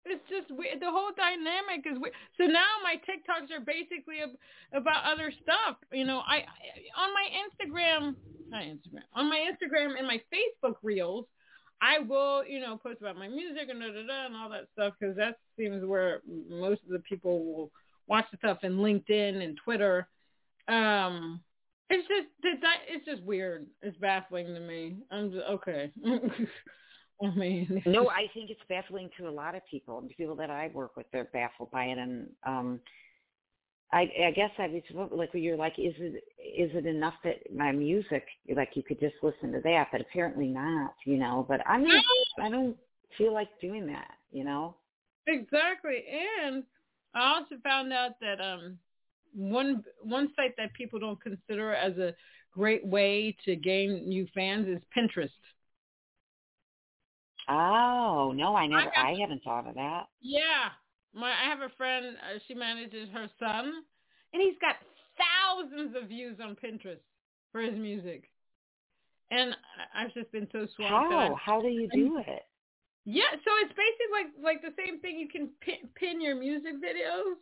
[0.07, 0.81] It's just weird.
[0.81, 2.15] The whole dynamic is weird.
[2.39, 4.39] So now my TikToks are basically ab-
[4.73, 5.77] about other stuff.
[5.93, 8.17] You know, I, I on my Instagram,
[8.49, 11.27] not Instagram, on my Instagram and my Facebook reels,
[11.83, 14.69] I will, you know, post about my music and da da da and all that
[14.73, 17.71] stuff because that seems where most of the people will
[18.07, 20.09] watch the stuff in LinkedIn and Twitter.
[20.69, 21.41] Um,
[21.89, 22.29] it's just
[22.89, 23.67] it's just weird.
[23.83, 24.97] It's baffling to me.
[25.11, 25.91] I'm just okay.
[27.23, 30.01] I mean, No, I think it's baffling to a lot of people.
[30.01, 32.81] The people that I work with, they're baffled by it, and um,
[33.93, 37.73] I, I guess I was like, you're like, is it is it enough that my
[37.73, 39.89] music, like, you could just listen to that?
[39.91, 41.45] But apparently not, you know.
[41.49, 42.05] But I'm not,
[42.41, 42.77] I don't
[43.19, 44.77] feel like doing that, you know.
[45.27, 46.05] Exactly.
[46.45, 46.63] And
[47.15, 48.79] I also found out that um
[49.35, 52.15] one one site that people don't consider as a
[52.53, 55.29] great way to gain new fans is Pinterest.
[57.49, 60.05] Oh no, I never, got- I haven't thought of that.
[60.21, 60.71] Yeah.
[61.13, 63.83] My I have a friend, uh, she manages her son,
[64.33, 64.77] and he's got
[65.19, 67.01] thousands of views on Pinterest
[67.51, 68.31] for his music.
[69.33, 69.55] And
[69.95, 71.13] I- I've just been so swamped.
[71.13, 71.35] How?
[71.35, 72.47] How do you do it?
[73.05, 75.19] Yeah, so it's basically like like the same thing.
[75.19, 77.35] You can pin, pin your music videos.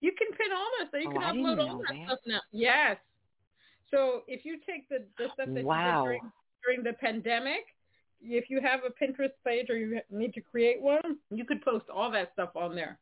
[0.00, 1.00] You can pin all that stuff.
[1.02, 2.06] You Oh, can I upload all that, that.
[2.06, 2.40] stuff now.
[2.52, 2.96] Yes.
[3.90, 6.04] So if you take the the stuff that Wow.
[6.06, 6.32] you did during,
[6.64, 7.66] during the pandemic,
[8.22, 11.86] if you have a Pinterest page or you need to create one, you could post
[11.94, 12.98] all that stuff on there.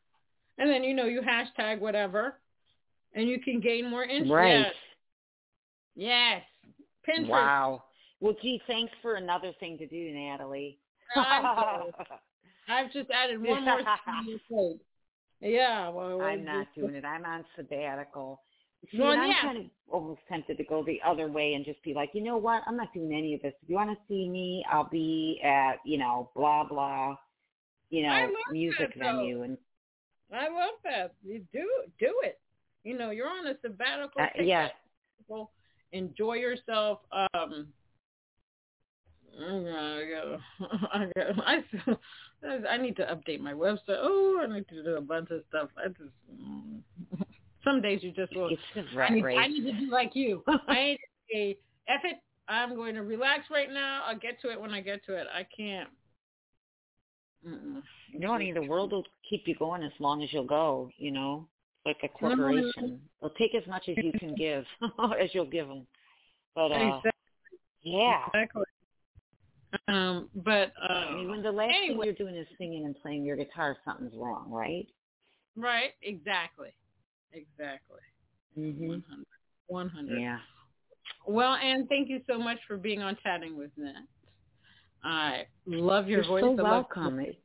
[0.58, 2.38] and then you know you hashtag whatever,
[3.14, 4.32] and you can gain more interest.
[4.32, 4.66] Right.
[5.94, 6.42] Yes.
[7.08, 7.28] Pinterest.
[7.28, 7.84] Wow.
[8.20, 10.78] Well, gee, thanks for another thing to do, Natalie.
[11.16, 13.80] I've just added one more
[14.48, 14.78] thing.
[15.40, 17.04] Yeah, well, I'm not doing it.
[17.04, 18.40] I'm on sabbatical.
[18.90, 19.42] See, Well, I'm yeah.
[19.42, 22.36] kind of almost tempted to go the other way and just be like, you know
[22.36, 22.62] what?
[22.66, 23.52] I'm not doing any of this.
[23.62, 27.16] If you want to see me, I'll be at, you know, blah blah,
[27.90, 29.16] you know, music that, though.
[29.18, 29.58] venue and
[30.32, 31.14] I love that.
[31.24, 31.66] You do
[31.98, 32.38] do it.
[32.84, 34.20] You know, you're on a sabbatical.
[34.20, 34.68] uh, yeah.
[35.18, 35.50] sabbatical.
[35.92, 37.00] Enjoy yourself.
[37.10, 37.68] Um,
[39.40, 40.40] I, gotta-
[40.92, 41.98] I, gotta-
[42.44, 43.80] I, I need to update my website.
[44.00, 45.70] Oh, I need to do a bunch of stuff.
[45.76, 47.27] I just.
[47.68, 48.48] Some days you just will.
[48.48, 49.38] It's I need, race.
[49.38, 50.42] I need to be like you.
[50.68, 51.58] I need to say,
[51.88, 52.16] F it.
[52.48, 54.02] I'm going to relax right now.
[54.06, 55.26] I'll get to it when I get to it.
[55.32, 55.88] I can't.
[57.46, 57.82] Mm-mm.
[58.14, 60.90] No, I mean the world will keep you going as long as you'll go.
[60.96, 61.46] You know,
[61.84, 63.00] like a corporation.
[63.20, 64.64] They'll take as much as you can give,
[65.20, 65.86] as you'll give them.
[66.54, 67.10] But uh, Exactly.
[67.82, 68.64] yeah, Exactly.
[69.86, 73.24] Um, but uh, I mean, when the last thing you're doing is singing and playing
[73.24, 74.86] your guitar, something's wrong, right?
[75.56, 76.70] right, exactly,
[77.32, 78.00] exactly.
[78.58, 78.88] Mm-hmm.
[78.88, 79.26] 100.
[79.68, 80.20] 100.
[80.20, 80.38] Yeah.
[81.26, 83.92] Well, Anne, thank you so much for being on Chatting with Nat.
[85.04, 86.56] I love your You're voice.
[86.56, 87.20] so I welcome.
[87.20, 87.40] It-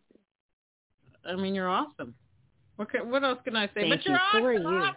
[1.26, 2.14] I mean, you're awesome.
[2.76, 3.88] What can, what else can I say?
[3.88, 4.20] Thank but you're you.
[4.32, 4.68] So are you.
[4.68, 4.96] awesome.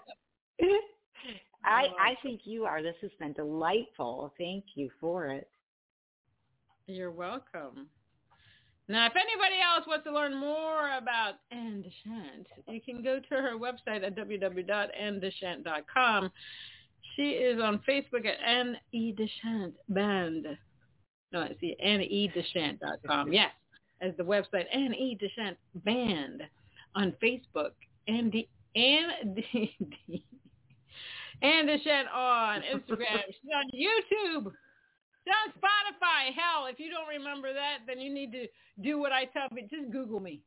[1.65, 1.87] I.
[2.01, 2.83] I think you are.
[2.83, 4.33] This has been delightful.
[4.39, 5.49] Thank you for it.
[6.87, 7.89] You're welcome.
[8.89, 13.35] Now, if anybody else wants to learn more about Anne DeChant, you can go to
[13.35, 16.31] her website at www.annedechant.com.
[17.17, 19.13] She is on Facebook at Anne E.
[19.13, 20.47] DeChant Band.
[21.33, 23.33] No, I see AnneEDeChant.com.
[23.33, 23.51] Yes,
[24.01, 25.19] as the website Anne E.
[25.21, 26.45] DeChant Band
[26.95, 27.73] on Facebook.
[28.07, 29.11] And the Anne
[31.43, 33.25] Anne DeChant on Instagram.
[33.27, 34.53] She's on YouTube.
[35.27, 36.33] On Spotify.
[36.35, 38.47] Hell, if you don't remember that, then you need to
[38.81, 39.63] do what I tell you.
[39.63, 40.41] Just Google me.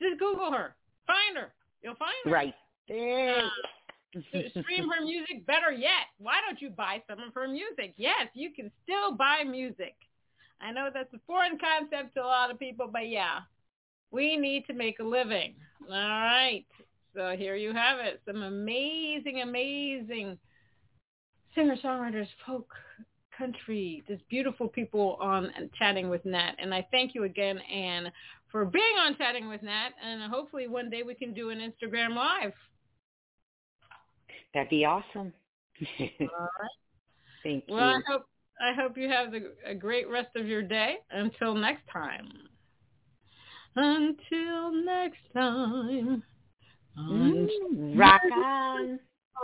[0.00, 0.74] Just Google her.
[1.06, 1.52] Find her.
[1.82, 2.30] You'll find her.
[2.30, 2.54] Right.
[2.88, 3.38] There.
[3.38, 5.46] Uh, to stream her music.
[5.46, 7.94] Better yet, why don't you buy some of her music?
[7.96, 9.94] Yes, you can still buy music.
[10.60, 13.40] I know that's a foreign concept to a lot of people, but yeah,
[14.10, 15.54] we need to make a living.
[15.88, 16.64] All right.
[17.14, 18.20] So here you have it.
[18.26, 20.38] Some amazing, amazing
[21.54, 22.68] singer-songwriters, folk,
[23.40, 26.52] country, just beautiful people on Chatting with Nat.
[26.58, 28.12] And I thank you again, Anne,
[28.52, 29.90] for being on Chatting with Nat.
[30.04, 32.52] And hopefully one day we can do an Instagram Live.
[34.52, 35.32] That'd be awesome.
[36.00, 36.70] All right.
[37.42, 38.02] Thank Well, I you.
[38.06, 38.22] hope
[38.60, 40.96] I hope you have the, a great rest of your day.
[41.10, 42.28] Until next time.
[43.74, 46.22] Until next time.
[46.98, 48.98] Mm, rock on.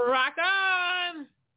[0.06, 1.26] rock on.